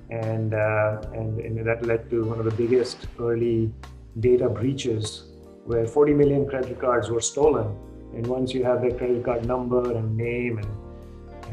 and 0.10 0.54
uh, 0.54 1.02
and, 1.14 1.40
and 1.40 1.66
that 1.66 1.86
led 1.86 2.10
to 2.12 2.24
one 2.24 2.40
of 2.40 2.46
the 2.46 2.52
biggest 2.52 3.08
early 3.20 3.74
data 4.20 4.48
breaches, 4.48 5.27
where 5.68 5.86
40 5.86 6.14
million 6.14 6.48
credit 6.48 6.80
cards 6.80 7.10
were 7.10 7.22
stolen. 7.22 7.68
And 8.16 8.26
once 8.26 8.54
you 8.54 8.64
have 8.64 8.82
the 8.82 8.92
credit 8.92 9.24
card 9.24 9.46
number 9.46 9.92
and 9.96 10.18
name 10.18 10.58
and 10.58 10.68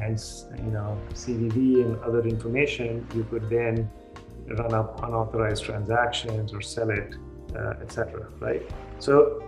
and 0.00 0.18
you 0.58 0.72
know 0.72 0.98
CVV 1.12 1.84
and 1.84 1.98
other 2.00 2.22
information, 2.26 3.06
you 3.14 3.24
could 3.24 3.48
then 3.48 3.90
run 4.58 4.74
up 4.74 5.02
unauthorized 5.04 5.64
transactions 5.64 6.52
or 6.52 6.60
sell 6.60 6.90
it, 6.90 7.14
uh, 7.56 7.74
etc. 7.82 8.28
Right? 8.40 8.62
So 8.98 9.46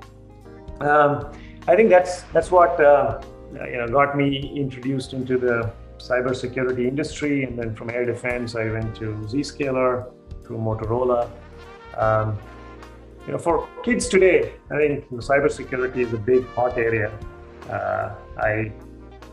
um, 0.81 1.33
I 1.69 1.77
think 1.77 1.91
that's 1.91 2.23
that's 2.35 2.51
what 2.51 2.81
uh, 2.81 3.21
you 3.53 3.79
know 3.79 3.89
got 3.89 4.17
me 4.17 4.53
introduced 4.57 5.13
into 5.13 5.39
the 5.39 5.73
cybersecurity 5.99 6.87
industry, 6.87 7.45
and 7.45 7.59
then 7.59 7.75
from 7.75 7.91
air 7.91 8.05
defense, 8.05 8.55
I 8.55 8.71
went 8.71 8.95
to 8.97 9.07
Zscaler, 9.33 10.13
to 10.45 10.53
Motorola. 10.53 11.31
Um, 11.97 12.39
you 13.27 13.33
know, 13.33 13.39
for 13.39 13.69
kids 13.83 14.09
today, 14.09 14.53
I 14.71 14.77
think 14.77 15.11
cybersecurity 15.11 15.99
is 15.99 16.13
a 16.13 16.19
big 16.19 16.47
hot 16.51 16.79
area. 16.79 17.11
Uh, 17.69 18.15
I 18.39 18.73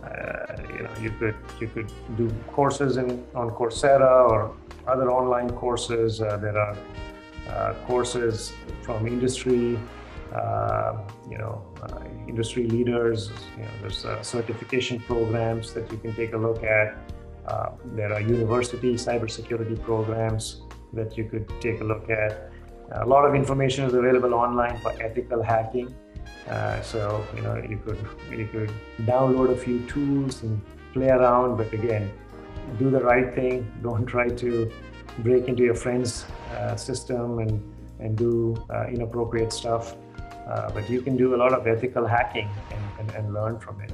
uh, 0.03 0.55
you 0.73 0.83
know, 0.83 0.89
you 0.99 1.11
could 1.11 1.35
you 1.61 1.67
could 1.67 1.91
do 2.17 2.29
courses 2.51 2.97
in 2.97 3.23
on 3.35 3.51
Coursera 3.51 4.29
or 4.29 4.55
other 4.87 5.11
online 5.11 5.49
courses. 5.51 6.21
Uh, 6.21 6.37
there 6.37 6.57
are 6.57 6.75
uh, 7.49 7.73
courses 7.87 8.53
from 8.81 9.07
industry, 9.07 9.79
uh, 10.33 10.97
you 11.29 11.37
know, 11.37 11.63
uh, 11.83 12.03
industry 12.27 12.67
leaders. 12.67 13.31
You 13.57 13.63
know, 13.63 13.71
there's 13.81 14.05
certification 14.27 14.99
programs 14.99 15.73
that 15.73 15.91
you 15.91 15.97
can 15.97 16.13
take 16.15 16.33
a 16.33 16.37
look 16.37 16.63
at. 16.63 16.97
there 17.95 18.11
are 18.13 18.21
university 18.21 18.95
cybersecurity 18.95 19.77
programs 19.83 20.61
that 20.93 21.17
you 21.17 21.25
could 21.29 21.47
take 21.61 21.79
a 21.81 21.83
look 21.83 22.09
at. 22.09 22.52
A 22.95 23.05
lot 23.05 23.25
of 23.25 23.33
information 23.33 23.85
is 23.85 23.93
available 23.93 24.33
online 24.33 24.79
for 24.79 24.91
ethical 25.01 25.41
hacking. 25.41 25.93
Uh, 26.47 26.81
so 26.81 27.25
you 27.35 27.41
know 27.41 27.55
you 27.55 27.77
could 27.85 27.97
you 28.29 28.47
could 28.47 28.71
download 29.01 29.49
a 29.51 29.55
few 29.55 29.79
tools 29.87 30.43
and 30.43 30.61
play 30.93 31.09
around, 31.09 31.57
but 31.57 31.71
again, 31.73 32.11
do 32.77 32.89
the 32.91 32.99
right 32.99 33.33
thing. 33.33 33.71
Don't 33.81 34.05
try 34.05 34.27
to 34.29 34.71
break 35.19 35.47
into 35.47 35.63
your 35.63 35.75
friend's 35.75 36.25
uh, 36.51 36.75
system 36.75 37.39
and 37.39 37.53
and 37.99 38.17
do 38.17 38.55
uh, 38.69 38.85
inappropriate 38.87 39.53
stuff. 39.53 39.95
Uh, 40.47 40.69
but 40.71 40.89
you 40.89 41.01
can 41.01 41.15
do 41.15 41.35
a 41.35 41.37
lot 41.37 41.53
of 41.53 41.65
ethical 41.65 42.05
hacking 42.05 42.49
and, 42.71 42.83
and, 42.99 43.15
and 43.15 43.33
learn 43.33 43.57
from 43.57 43.79
it. 43.79 43.93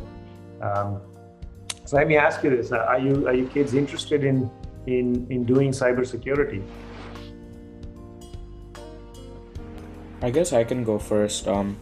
Um, 0.63 0.99
so 1.85 1.95
let 1.97 2.07
me 2.07 2.17
ask 2.17 2.43
you 2.43 2.49
this: 2.49 2.71
Are 2.71 2.99
you 2.99 3.27
are 3.27 3.33
you 3.33 3.47
kids 3.47 3.73
interested 3.75 4.23
in 4.23 4.49
in 4.87 5.27
in 5.29 5.45
doing 5.45 5.71
cybersecurity? 5.71 6.63
I 10.21 10.29
guess 10.31 10.53
I 10.53 10.63
can 10.63 10.83
go 10.83 10.99
first. 10.99 11.47
Um, 11.47 11.77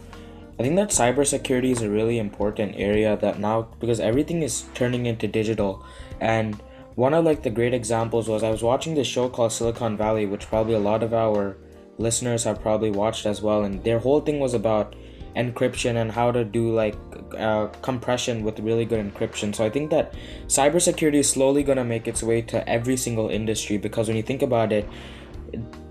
I 0.59 0.63
think 0.63 0.75
that 0.75 0.89
cybersecurity 0.89 1.71
is 1.71 1.81
a 1.81 1.89
really 1.89 2.17
important 2.17 2.75
area 2.77 3.15
that 3.17 3.39
now 3.39 3.67
because 3.79 3.99
everything 3.99 4.41
is 4.41 4.65
turning 4.73 5.05
into 5.05 5.27
digital 5.27 5.85
and 6.19 6.55
one 6.95 7.13
of 7.13 7.25
like 7.25 7.43
the 7.43 7.51
great 7.51 7.75
examples 7.75 8.27
was 8.27 8.41
I 8.41 8.49
was 8.49 8.63
watching 8.63 8.95
this 8.95 9.05
show 9.05 9.29
called 9.29 9.51
Silicon 9.51 9.95
Valley 9.95 10.25
which 10.25 10.47
probably 10.47 10.73
a 10.73 10.79
lot 10.79 11.03
of 11.03 11.13
our 11.13 11.57
listeners 11.99 12.43
have 12.45 12.59
probably 12.59 12.89
watched 12.89 13.27
as 13.27 13.39
well 13.39 13.65
and 13.65 13.83
their 13.83 13.99
whole 13.99 14.19
thing 14.19 14.39
was 14.39 14.55
about 14.55 14.95
encryption 15.35 16.01
and 16.01 16.11
how 16.11 16.31
to 16.31 16.43
do 16.43 16.73
like 16.73 16.95
uh, 17.37 17.67
compression 17.83 18.43
with 18.43 18.59
really 18.59 18.85
good 18.85 19.05
encryption. 19.05 19.53
So 19.53 19.63
I 19.63 19.69
think 19.69 19.91
that 19.91 20.15
cybersecurity 20.47 21.19
is 21.19 21.29
slowly 21.29 21.61
going 21.61 21.77
to 21.77 21.83
make 21.83 22.07
its 22.07 22.23
way 22.23 22.41
to 22.43 22.67
every 22.67 22.97
single 22.97 23.29
industry 23.29 23.77
because 23.77 24.07
when 24.07 24.17
you 24.17 24.23
think 24.23 24.41
about 24.41 24.71
it 24.71 24.89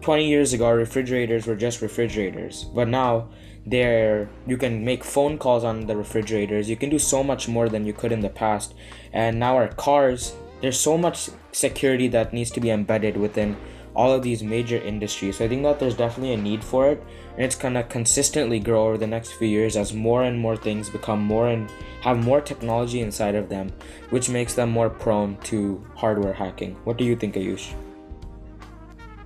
20 0.07 0.29
years 0.29 0.53
ago 0.53 0.71
refrigerators 0.71 1.49
were 1.49 1.57
just 1.57 1.83
refrigerators. 1.83 2.63
But 2.63 2.87
now 2.87 3.29
there 3.67 4.29
you 4.47 4.57
can 4.57 4.85
make 4.85 5.03
phone 5.03 5.37
calls 5.37 5.65
on 5.65 5.89
the 5.89 5.97
refrigerators. 5.97 6.71
You 6.71 6.77
can 6.77 6.91
do 6.91 6.99
so 7.01 7.25
much 7.25 7.49
more 7.49 7.69
than 7.69 7.85
you 7.85 7.93
could 7.93 8.13
in 8.13 8.21
the 8.21 8.29
past. 8.29 8.75
And 9.13 9.41
now 9.41 9.57
our 9.57 9.67
cars 9.67 10.37
there's 10.61 10.79
so 10.79 10.97
much 10.97 11.31
security 11.51 12.07
that 12.07 12.33
needs 12.33 12.53
to 12.53 12.61
be 12.61 12.71
embedded 12.71 13.17
within 13.17 13.57
all 13.97 14.13
of 14.13 14.23
these 14.23 14.45
major 14.45 14.77
industries. 14.77 15.39
So 15.39 15.45
i 15.45 15.49
think 15.49 15.65
that 15.65 15.81
there's 15.81 15.97
definitely 15.97 16.35
a 16.35 16.37
need 16.37 16.63
for 16.63 16.89
it. 16.93 17.03
And 17.35 17.45
it's 17.45 17.57
gonna 17.57 17.83
consistently 17.83 18.61
grow 18.61 18.87
over 18.87 18.99
the 18.99 19.09
next 19.09 19.33
few 19.33 19.49
years 19.49 19.77
as 19.77 19.93
more 19.93 20.23
and 20.23 20.39
more 20.39 20.57
things 20.57 20.89
become 20.89 21.21
more 21.21 21.49
and 21.49 21.69
have 22.03 22.23
more 22.23 22.41
technology 22.41 23.01
inside 23.01 23.35
of 23.35 23.49
them 23.49 23.73
which 24.11 24.29
makes 24.29 24.55
them 24.55 24.71
more 24.71 24.89
prone 24.89 25.37
to 25.51 25.85
hardware 25.97 26.35
hacking. 26.35 26.77
What 26.85 26.97
do 26.97 27.03
you 27.03 27.17
think 27.17 27.35
ayush 27.35 27.75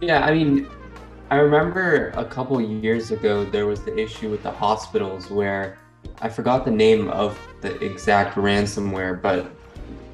yeah 0.00 0.24
i 0.24 0.32
mean 0.32 0.68
I 1.30 1.36
remember 1.36 2.08
a 2.16 2.24
couple 2.24 2.60
years 2.60 3.12
ago 3.12 3.44
there 3.44 3.64
was 3.64 3.84
the 3.84 3.96
issue 3.96 4.30
with 4.30 4.42
the 4.42 4.50
hospitals 4.50 5.30
where 5.30 5.78
I 6.20 6.28
forgot 6.28 6.64
the 6.64 6.72
name 6.72 7.08
of 7.08 7.38
the 7.60 7.78
exact 7.84 8.34
ransomware, 8.34 9.22
but 9.22 9.48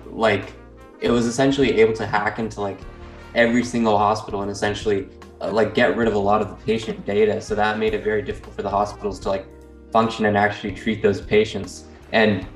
like 0.05 0.53
it 1.01 1.11
was 1.11 1.25
essentially 1.25 1.81
able 1.81 1.95
to 1.95 2.07
hack 2.07 2.39
into 2.39 2.61
like 2.61 2.79
every 3.35 3.65
single 3.65 3.97
hospital 3.97 4.43
and 4.43 4.51
essentially 4.51 5.09
uh, 5.41 5.51
like 5.51 5.75
get 5.75 5.97
rid 5.97 6.07
of 6.07 6.13
a 6.13 6.19
lot 6.19 6.43
of 6.43 6.51
the 6.51 6.57
patient 6.67 7.07
data. 7.07 7.41
So 7.41 7.55
that 7.55 7.79
made 7.79 7.95
it 7.95 8.05
very 8.05 8.21
difficult 8.21 8.55
for 8.55 8.63
the 8.63 8.71
hospitals 8.71 9.19
to 9.21 9.31
like 9.31 9.47
function 9.91 10.27
and 10.27 10.37
actually 10.37 10.75
treat 10.75 11.03
those 11.03 11.23
patients. 11.23 11.85
And 12.13 12.47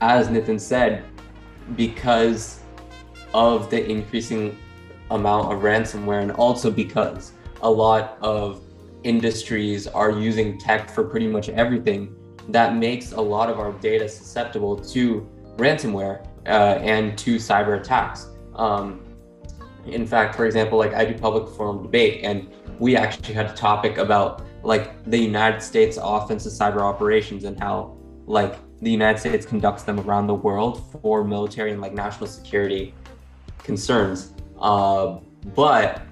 as 0.00 0.28
Nitin 0.28 0.58
said, 0.58 1.04
because 1.76 2.60
of 3.34 3.68
the 3.68 3.86
increasing 3.90 4.56
amount 5.14 5.52
of 5.52 5.60
ransomware 5.60 6.22
and 6.22 6.32
also 6.32 6.70
because 6.70 7.32
a 7.62 7.70
lot 7.70 8.18
of 8.20 8.62
industries 9.04 9.86
are 9.86 10.10
using 10.10 10.58
tech 10.58 10.90
for 10.90 11.04
pretty 11.04 11.26
much 11.26 11.48
everything 11.48 12.14
that 12.48 12.76
makes 12.76 13.12
a 13.12 13.20
lot 13.20 13.48
of 13.48 13.58
our 13.58 13.72
data 13.74 14.08
susceptible 14.08 14.76
to 14.76 15.28
ransomware 15.56 16.26
uh, 16.46 16.78
and 16.80 17.16
to 17.18 17.36
cyber 17.36 17.80
attacks. 17.80 18.28
Um, 18.56 19.00
in 19.86 20.06
fact, 20.06 20.34
for 20.34 20.46
example, 20.46 20.78
like 20.78 20.94
I 20.94 21.04
do 21.04 21.18
public 21.18 21.48
forum 21.54 21.82
debate, 21.82 22.20
and 22.24 22.48
we 22.78 22.96
actually 22.96 23.34
had 23.34 23.46
a 23.46 23.54
topic 23.54 23.98
about 23.98 24.44
like 24.62 25.04
the 25.04 25.18
United 25.18 25.62
States 25.62 25.98
offense 26.00 26.46
offensive 26.46 26.52
cyber 26.52 26.80
operations 26.80 27.44
and 27.44 27.58
how 27.58 27.96
like 28.26 28.56
the 28.80 28.90
United 28.90 29.18
States 29.18 29.44
conducts 29.44 29.82
them 29.82 29.98
around 30.00 30.26
the 30.26 30.34
world 30.34 30.84
for 31.02 31.24
military 31.24 31.72
and 31.72 31.80
like 31.80 31.92
national 31.92 32.26
security 32.26 32.94
concerns. 33.58 34.32
Uh, 34.62 35.18
but 35.54 36.02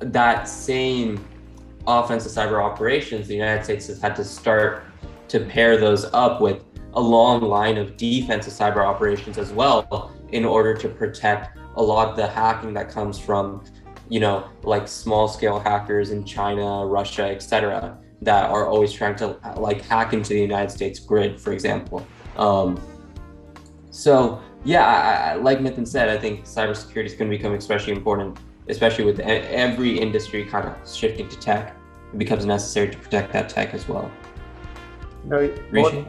that 0.00 0.48
same 0.48 1.24
offensive 1.86 2.32
cyber 2.32 2.62
operations, 2.62 3.26
the 3.26 3.34
United 3.34 3.64
States 3.64 3.86
has 3.88 4.00
had 4.00 4.14
to 4.16 4.24
start 4.24 4.84
to 5.28 5.40
pair 5.40 5.76
those 5.76 6.04
up 6.12 6.40
with 6.40 6.64
a 6.94 7.00
long 7.00 7.40
line 7.42 7.78
of 7.78 7.96
defensive 7.96 8.52
cyber 8.52 8.84
operations 8.84 9.38
as 9.38 9.52
well 9.52 10.12
in 10.32 10.44
order 10.44 10.74
to 10.74 10.88
protect 10.88 11.56
a 11.76 11.82
lot 11.82 12.08
of 12.08 12.16
the 12.16 12.26
hacking 12.26 12.74
that 12.74 12.90
comes 12.90 13.18
from, 13.18 13.64
you 14.08 14.20
know, 14.20 14.48
like 14.62 14.88
small 14.88 15.28
scale 15.28 15.58
hackers 15.58 16.10
in 16.10 16.24
China, 16.24 16.84
Russia, 16.84 17.24
etc., 17.24 17.98
that 18.22 18.50
are 18.50 18.66
always 18.66 18.92
trying 18.92 19.16
to 19.16 19.28
like 19.56 19.82
hack 19.82 20.12
into 20.12 20.30
the 20.30 20.40
United 20.40 20.70
States 20.70 20.98
grid, 20.98 21.40
for 21.40 21.52
example. 21.52 22.06
Um, 22.36 22.78
so 23.90 24.42
yeah, 24.64 24.86
I, 24.86 25.32
I, 25.32 25.34
like 25.34 25.60
Nitin 25.60 25.86
said, 25.86 26.08
I 26.08 26.18
think 26.18 26.44
cybersecurity 26.44 27.06
is 27.06 27.14
going 27.14 27.30
to 27.30 27.36
become 27.36 27.54
especially 27.54 27.92
important, 27.92 28.38
especially 28.68 29.04
with 29.04 29.20
every 29.20 29.98
industry 29.98 30.44
kind 30.44 30.68
of 30.68 30.76
shifting 30.88 31.28
to 31.28 31.38
tech. 31.38 31.74
It 32.12 32.18
becomes 32.18 32.44
necessary 32.44 32.90
to 32.90 32.98
protect 32.98 33.32
that 33.32 33.48
tech 33.48 33.72
as 33.72 33.88
well. 33.88 34.10
No, 35.24 35.38
Rishi? 35.70 36.04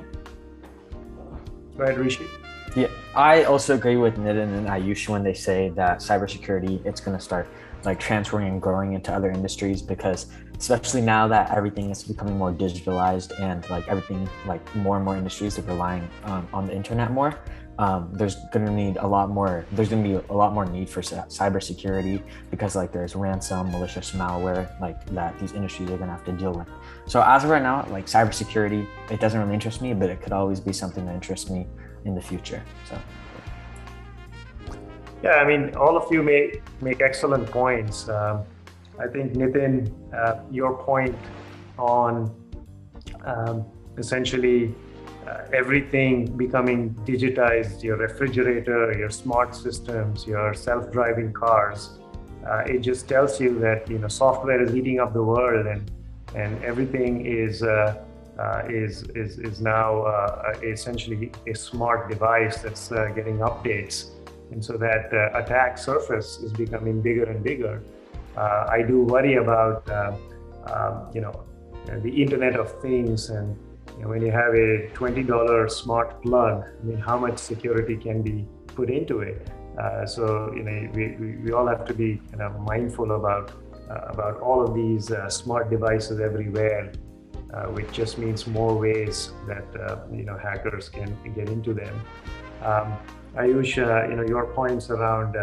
Right, 1.75 1.97
Rishi. 1.97 2.27
Yeah, 2.75 2.87
I 3.15 3.43
also 3.43 3.75
agree 3.75 3.97
with 3.97 4.15
Nitin 4.15 4.57
and 4.57 4.67
Ayush 4.67 5.09
when 5.09 5.23
they 5.23 5.33
say 5.33 5.69
that 5.69 5.99
cybersecurity 5.99 6.85
it's 6.85 7.01
going 7.01 7.17
to 7.17 7.23
start 7.23 7.47
like 7.83 7.99
transferring 7.99 8.47
and 8.47 8.61
growing 8.61 8.93
into 8.93 9.11
other 9.13 9.29
industries 9.29 9.81
because 9.81 10.27
especially 10.57 11.01
now 11.01 11.27
that 11.27 11.51
everything 11.51 11.89
is 11.89 12.03
becoming 12.03 12.37
more 12.37 12.53
digitalized 12.53 13.37
and 13.41 13.67
like 13.69 13.87
everything 13.87 14.29
like 14.45 14.63
more 14.75 14.95
and 14.95 15.03
more 15.03 15.17
industries 15.17 15.57
are 15.57 15.63
relying 15.63 16.07
um, 16.25 16.47
on 16.53 16.67
the 16.67 16.73
internet 16.73 17.11
more 17.11 17.37
um, 17.81 18.09
there's 18.13 18.35
going 18.53 18.63
to 18.63 18.71
need 18.71 18.97
a 18.97 19.07
lot 19.07 19.31
more 19.31 19.65
there's 19.71 19.89
going 19.89 20.03
to 20.03 20.07
be 20.07 20.15
a 20.29 20.33
lot 20.33 20.53
more 20.53 20.65
need 20.65 20.87
for 20.87 21.01
cybersecurity 21.01 22.21
because 22.51 22.75
like 22.75 22.91
there's 22.91 23.15
ransom 23.15 23.71
malicious 23.71 24.11
malware 24.11 24.79
like 24.79 25.03
that 25.07 25.37
these 25.39 25.53
industries 25.53 25.89
are 25.89 25.97
going 25.97 26.09
to 26.11 26.15
have 26.15 26.23
to 26.23 26.31
deal 26.31 26.53
with. 26.53 26.67
So 27.07 27.23
as 27.23 27.43
of 27.43 27.49
right 27.49 27.63
now 27.63 27.87
like 27.89 28.05
cybersecurity 28.05 28.85
it 29.09 29.19
doesn't 29.19 29.39
really 29.39 29.55
interest 29.55 29.81
me 29.81 29.95
but 29.95 30.11
it 30.11 30.21
could 30.21 30.31
always 30.31 30.59
be 30.59 30.71
something 30.71 31.07
that 31.07 31.15
interests 31.15 31.49
me 31.49 31.65
in 32.05 32.13
the 32.13 32.21
future 32.21 32.63
so. 32.87 33.01
Yeah 35.23 35.41
i 35.41 35.45
mean 35.45 35.75
all 35.75 35.97
of 35.97 36.11
you 36.11 36.21
make 36.21 36.61
make 36.81 37.01
excellent 37.01 37.49
points. 37.49 38.07
Um, 38.09 38.43
i 38.99 39.07
think 39.07 39.33
nitin 39.33 39.91
uh, 40.13 40.41
your 40.51 40.77
point 40.77 41.15
on 41.79 42.29
um, 43.25 43.65
essentially 43.97 44.75
uh, 45.27 45.45
everything 45.53 46.25
becoming 46.37 46.93
digitized 47.05 47.83
your 47.83 47.97
refrigerator 47.97 48.97
your 48.97 49.09
smart 49.09 49.55
systems 49.55 50.25
your 50.25 50.53
self-driving 50.53 51.31
cars 51.31 51.99
uh, 52.49 52.63
it 52.65 52.79
just 52.79 53.07
tells 53.07 53.39
you 53.39 53.59
that 53.59 53.87
you 53.89 53.99
know 53.99 54.07
software 54.07 54.61
is 54.61 54.75
eating 54.75 54.99
up 54.99 55.13
the 55.13 55.23
world 55.23 55.67
and 55.67 55.91
and 56.35 56.63
everything 56.63 57.25
is 57.25 57.61
uh, 57.61 58.03
uh 58.39 58.61
is, 58.69 59.03
is 59.15 59.37
is 59.39 59.61
now 59.61 60.01
uh, 60.03 60.53
essentially 60.63 61.31
a 61.47 61.53
smart 61.53 62.09
device 62.09 62.61
that's 62.61 62.91
uh, 62.91 63.09
getting 63.15 63.37
updates. 63.39 64.11
And 64.51 64.63
so 64.63 64.77
that 64.77 65.13
attack 65.33 65.77
surface 65.77 66.39
is 66.39 66.51
becoming 66.51 67.01
bigger 67.01 67.23
and 67.23 67.41
bigger. 67.41 67.81
I 68.35 68.81
do 68.81 69.03
worry 69.03 69.35
about 69.35 69.89
um, 69.89 71.09
you 71.13 71.21
know 71.21 71.45
the 71.85 72.09
internet 72.09 72.55
of 72.55 72.81
things 72.81 73.29
and 73.29 73.57
when 74.03 74.21
you 74.21 74.31
have 74.31 74.53
a 74.53 74.89
$20 74.93 75.71
smart 75.71 76.21
plug, 76.23 76.63
I 76.63 76.83
mean, 76.83 76.97
how 76.97 77.17
much 77.17 77.37
security 77.37 77.97
can 77.97 78.21
be 78.21 78.47
put 78.67 78.89
into 78.89 79.19
it? 79.19 79.47
Uh, 79.79 80.05
so 80.05 80.51
you 80.55 80.63
know, 80.63 80.89
we, 80.93 81.15
we, 81.19 81.37
we, 81.37 81.51
all 81.53 81.65
have 81.65 81.85
to 81.85 81.93
be 81.93 82.21
kind 82.29 82.41
of 82.41 82.59
mindful 82.61 83.13
about 83.13 83.51
uh, 83.89 84.07
about 84.09 84.39
all 84.41 84.61
of 84.63 84.73
these 84.73 85.11
uh, 85.11 85.29
smart 85.29 85.69
devices 85.69 86.19
everywhere, 86.19 86.91
uh, 87.53 87.63
which 87.67 87.91
just 87.91 88.17
means 88.17 88.47
more 88.47 88.77
ways 88.77 89.31
that 89.47 89.65
uh, 89.79 89.97
you 90.11 90.23
know 90.23 90.37
hackers 90.37 90.89
can 90.89 91.17
get 91.35 91.49
into 91.49 91.73
them. 91.73 91.93
Um, 92.63 92.97
Ayush, 93.35 93.77
uh, 93.77 94.09
you 94.09 94.15
know 94.17 94.23
your 94.23 94.45
points 94.47 94.89
around 94.89 95.35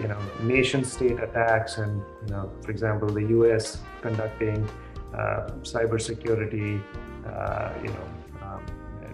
you 0.00 0.08
know 0.08 0.18
nation-state 0.42 1.18
attacks 1.18 1.78
and 1.78 2.02
you 2.26 2.34
know, 2.34 2.52
for 2.60 2.70
example, 2.70 3.08
the 3.08 3.26
U.S. 3.38 3.78
conducting 4.02 4.68
cybersecurity 5.62 6.82
you 7.82 7.88
know, 7.88 8.06
um, 8.42 8.64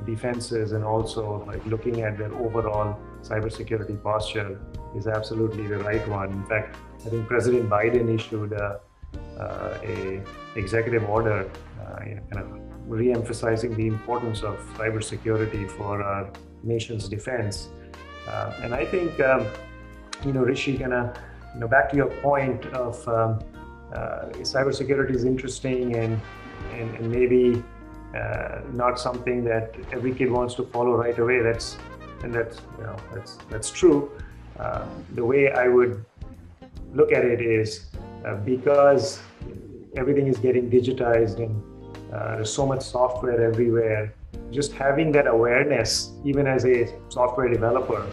defenses 0.07 0.73
and 0.73 0.85
also 0.85 1.44
like 1.47 1.64
looking 1.66 2.03
at 2.03 2.16
their 2.18 2.33
overall 2.35 2.99
cybersecurity 3.23 4.03
posture 4.03 4.61
is 4.97 5.07
absolutely 5.07 5.66
the 5.66 5.79
right 5.79 6.07
one. 6.09 6.31
In 6.33 6.47
fact, 6.47 6.77
I 7.05 7.09
think 7.11 7.27
President 7.27 7.68
Biden 7.68 8.14
issued 8.14 8.53
a, 8.53 8.81
uh, 9.38 9.79
a 9.83 10.23
executive 10.57 11.09
order, 11.09 11.51
uh, 11.81 12.05
you 12.07 12.14
know, 12.16 12.23
kind 12.31 12.44
of 12.44 12.49
re-emphasizing 12.87 13.75
the 13.77 13.87
importance 13.87 14.42
of 14.42 14.59
cybersecurity 14.77 15.71
for 15.71 16.03
our 16.03 16.31
nation's 16.62 17.09
defense. 17.09 17.68
Uh, 18.27 18.53
and 18.62 18.75
I 18.75 18.85
think, 18.85 19.21
um, 19.21 19.47
you 20.25 20.33
know, 20.33 20.42
Rishi, 20.42 20.79
kind 20.79 20.92
of, 20.92 21.16
you 21.55 21.61
know, 21.61 21.68
back 21.68 21.90
to 21.90 21.97
your 21.97 22.11
point 22.23 22.64
of 22.66 23.07
um, 23.09 23.40
uh, 23.94 24.27
cybersecurity 24.42 25.14
is 25.14 25.25
interesting 25.25 25.97
and, 25.97 26.21
and, 26.73 26.94
and 26.97 27.11
maybe 27.11 27.62
uh, 28.14 28.61
not 28.73 28.99
something 28.99 29.44
that 29.44 29.75
every 29.92 30.14
kid 30.14 30.31
wants 30.31 30.55
to 30.55 30.64
follow 30.64 30.94
right 30.94 31.18
away. 31.18 31.40
That's 31.40 31.77
and 32.23 32.33
that's 32.33 32.61
you 32.79 32.85
know 32.85 32.97
that's 33.14 33.38
that's 33.51 33.71
true. 33.71 34.11
Uh, 34.59 34.87
the 35.14 35.25
way 35.25 35.53
I 35.53 35.68
would 35.68 36.05
look 36.92 37.12
at 37.12 37.25
it 37.25 37.40
is 37.40 37.87
uh, 38.27 38.37
because 38.37 39.21
everything 39.97 40.27
is 40.27 40.38
getting 40.38 40.71
digitized 40.71 41.38
and 41.38 41.62
uh, 42.12 42.37
there's 42.37 42.53
so 42.53 42.66
much 42.66 42.83
software 42.83 43.40
everywhere. 43.40 44.14
Just 44.51 44.73
having 44.73 45.12
that 45.12 45.27
awareness, 45.27 46.12
even 46.25 46.47
as 46.47 46.64
a 46.64 46.88
software 47.09 47.49
developer, 47.49 48.07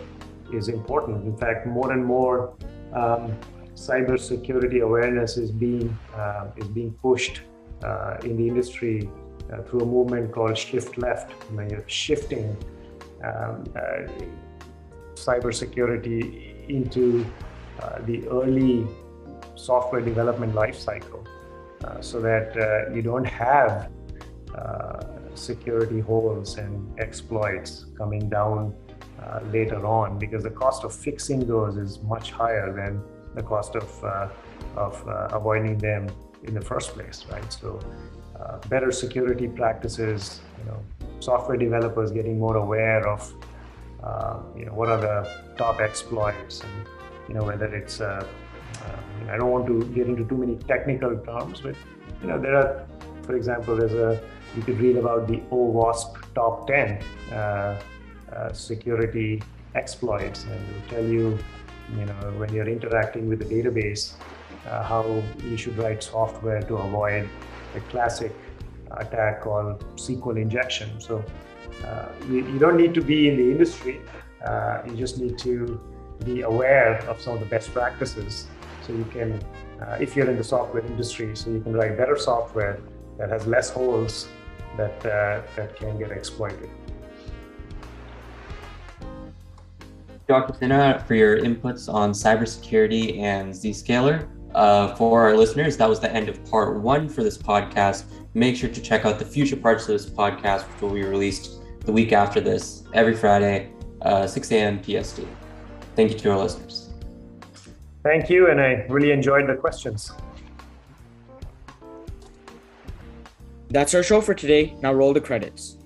is 0.53 0.67
important. 0.67 1.25
In 1.25 1.36
fact, 1.38 1.65
more 1.65 1.93
and 1.93 2.03
more 2.03 2.53
um, 2.93 3.34
cybersecurity 3.75 4.81
awareness 4.81 5.38
is 5.38 5.51
being 5.51 5.97
uh, 6.13 6.47
is 6.58 6.67
being 6.67 6.91
pushed 7.01 7.41
uh, 7.84 8.17
in 8.23 8.38
the 8.38 8.47
industry 8.47 9.10
uh, 9.51 9.62
through 9.63 9.81
a 9.81 9.86
movement 9.86 10.31
called 10.31 10.58
Shift 10.58 10.97
Left. 10.97 11.31
Know, 11.51 11.67
you're 11.69 11.88
shifting 11.88 12.58
um, 13.23 13.63
uh, 13.75 14.08
cybersecurity 15.15 16.69
into 16.69 17.25
uh, 17.81 17.99
the 18.05 18.27
early 18.27 18.88
software 19.55 20.01
development 20.01 20.53
lifecycle 20.53 21.25
uh, 21.84 22.01
so 22.01 22.21
that 22.21 22.55
uh, 22.58 22.93
you 22.93 23.01
don't 23.01 23.25
have 23.25 23.89
uh, 24.55 25.01
security 25.34 25.99
holes 25.99 26.58
and 26.58 26.99
exploits 26.99 27.86
coming 27.97 28.29
down 28.29 28.73
later 29.51 29.84
on 29.88 30.19
because 30.19 30.43
the 30.43 30.51
cost 30.51 30.84
of 30.84 30.93
fixing 30.93 31.47
those 31.47 31.77
is 31.77 31.99
much 32.03 32.29
higher 32.31 32.71
than 32.71 33.01
the 33.34 33.41
cost 33.41 33.75
of, 33.75 34.03
of 34.75 35.03
avoiding 35.34 35.77
them 35.79 36.08
in 36.43 36.53
the 36.53 36.62
first 36.62 36.91
place, 36.93 37.25
right? 37.31 37.51
So 37.51 37.79
uh, 38.39 38.58
better 38.67 38.91
security 38.91 39.48
practices, 39.48 40.41
you 40.60 40.65
know, 40.69 40.80
software 41.19 41.58
developers 41.58 42.12
getting 42.12 42.38
more 42.38 42.58
aware 42.58 43.08
of, 43.08 43.34
uh, 44.04 44.39
you 44.58 44.65
know, 44.65 44.74
what 44.74 44.89
are 44.89 45.00
the 45.00 45.56
top 45.58 45.80
exploits 45.80 46.62
and, 46.62 46.88
you 47.28 47.34
know, 47.34 47.43
whether 47.43 47.74
it's, 47.74 48.02
uh, 48.02 48.26
uh 48.82 49.32
I 49.32 49.38
don't 49.38 49.52
want 49.52 49.67
to 49.67 49.86
get 49.95 50.08
into 50.08 50.26
too 50.26 50.38
many 50.38 50.58
technical 50.67 51.17
terms, 51.19 51.62
but, 51.62 51.76
you 52.21 52.28
know, 52.28 52.39
there 52.39 52.56
are, 52.56 52.86
for 53.24 53.36
example, 53.36 53.76
there's 53.78 53.93
a, 53.93 54.21
you 54.56 54.63
could 54.63 54.80
read 54.80 54.98
about 54.98 55.28
the 55.28 55.38
OWASP 55.52 56.34
top 56.34 56.67
10 56.67 57.02
uh, 57.32 57.80
security 58.52 59.41
exploits 59.76 60.43
and 60.43 60.60
it'll 60.69 60.89
tell 60.89 61.06
you, 61.06 61.38
you 61.98 62.06
know, 62.06 62.34
when 62.38 62.54
you're 62.54 62.67
interacting 62.67 63.30
with 63.30 63.39
the 63.39 63.45
database, 63.45 64.13
how 64.65 65.24
you 65.43 65.56
should 65.56 65.78
write 65.78 66.04
software 66.04 66.62
to 66.63 66.76
avoid 66.76 67.30
a 67.75 67.79
classic 67.91 68.33
attack 68.91 69.41
called 69.41 69.83
SQL 69.95 70.41
injection. 70.41 70.99
So 70.99 71.23
uh, 71.85 72.07
you, 72.27 72.47
you, 72.47 72.59
don't 72.59 72.77
need 72.77 72.93
to 72.93 73.01
be 73.01 73.27
in 73.29 73.38
the 73.38 73.51
industry. 73.51 74.01
Uh, 74.45 74.81
you 74.85 74.95
just 74.95 75.19
need 75.19 75.38
to 75.39 75.79
be 76.23 76.41
aware 76.41 76.97
of 77.09 77.19
some 77.19 77.33
of 77.33 77.39
the 77.39 77.45
best 77.45 77.73
practices 77.73 78.47
so 78.85 78.93
you 78.93 79.05
can, 79.05 79.43
uh, 79.81 79.97
if 79.99 80.15
you're 80.15 80.29
in 80.29 80.38
the 80.38 80.43
software 80.43 80.85
industry, 80.85 81.35
so 81.35 81.49
you 81.49 81.59
can 81.59 81.73
write 81.73 81.97
better 81.97 82.17
software 82.17 82.79
that 83.17 83.29
has 83.29 83.47
less 83.47 83.69
holes 83.69 84.27
that, 84.77 85.05
uh, 85.05 85.41
that 85.55 85.75
can 85.75 85.97
get 85.97 86.11
exploited. 86.11 86.69
Dr. 90.27 90.53
Sinha, 90.53 91.05
for 91.05 91.15
your 91.15 91.39
inputs 91.39 91.91
on 91.91 92.11
cybersecurity 92.11 93.19
and 93.19 93.53
Zscaler. 93.53 94.27
Uh, 94.56 94.96
for 94.96 95.22
our 95.22 95.36
listeners, 95.36 95.76
that 95.76 95.89
was 95.89 96.00
the 96.00 96.10
end 96.13 96.30
of 96.30 96.44
part 96.50 96.80
one 96.80 97.10
for 97.10 97.24
this 97.24 97.38
podcast. 97.38 98.06
Make 98.34 98.56
sure 98.56 98.70
to 98.70 98.82
check 98.82 99.04
out 99.04 99.20
the 99.20 99.26
future 99.26 99.58
parts 99.58 99.84
of 99.84 99.89
this 99.89 100.10
podcast, 100.10 100.62
which 100.72 100.82
will 100.82 100.94
be 100.94 101.04
released 101.04 101.60
the 101.82 101.91
week 101.91 102.13
after 102.13 102.39
this, 102.39 102.84
every 102.94 103.18
Friday, 103.18 103.70
uh, 104.04 104.26
6 104.26 104.52
a.m. 104.54 104.82
PST. 104.82 105.20
Thank 105.98 106.13
you 106.13 106.18
to 106.20 106.32
our 106.32 106.38
listeners. 106.38 106.94
Thank 108.02 108.30
you, 108.30 108.50
and 108.50 108.62
I 108.62 108.86
really 108.88 109.12
enjoyed 109.12 109.50
the 109.50 109.56
questions. 109.56 110.13
That's 113.70 113.94
our 113.94 114.04
show 114.04 114.22
for 114.22 114.34
today. 114.34 114.74
Now 114.82 114.94
roll 114.94 115.12
the 115.12 115.20
credits. 115.20 115.80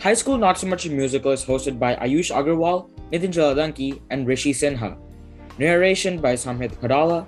High 0.00 0.14
School 0.14 0.38
Not 0.38 0.56
So 0.58 0.66
Much 0.66 0.86
a 0.86 0.90
Musical 0.90 1.32
is 1.32 1.44
hosted 1.44 1.78
by 1.78 1.96
Ayush 1.96 2.34
Agarwal, 2.34 2.88
Nitin 3.12 3.34
Jaladanki, 3.34 4.00
and 4.08 4.26
Rishi 4.26 4.54
Sinha. 4.54 4.96
Narration 5.58 6.22
by 6.22 6.32
Samhit 6.34 6.72
Padala. 6.78 7.26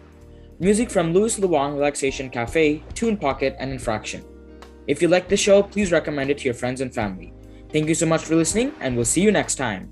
Music 0.59 0.91
from 0.91 1.13
Louis 1.13 1.39
Luang 1.39 1.75
Relaxation 1.75 2.31
Cafe, 2.31 2.83
Tune 2.95 3.19
Pocket, 3.19 3.55
and 3.59 3.71
Infraction. 3.71 4.25
If 4.87 5.03
you 5.03 5.09
like 5.09 5.29
the 5.29 5.37
show, 5.37 5.63
please 5.63 5.93
recommend 5.93 6.31
it 6.31 6.39
to 6.39 6.45
your 6.47 6.55
friends 6.55 6.81
and 6.81 6.95
family. 6.95 7.35
Thank 7.71 7.89
you 7.89 7.95
so 7.95 8.07
much 8.07 8.25
for 8.25 8.37
listening, 8.37 8.73
and 8.81 8.97
we'll 8.97 9.05
see 9.05 9.21
you 9.21 9.31
next 9.31 9.57
time. 9.57 9.91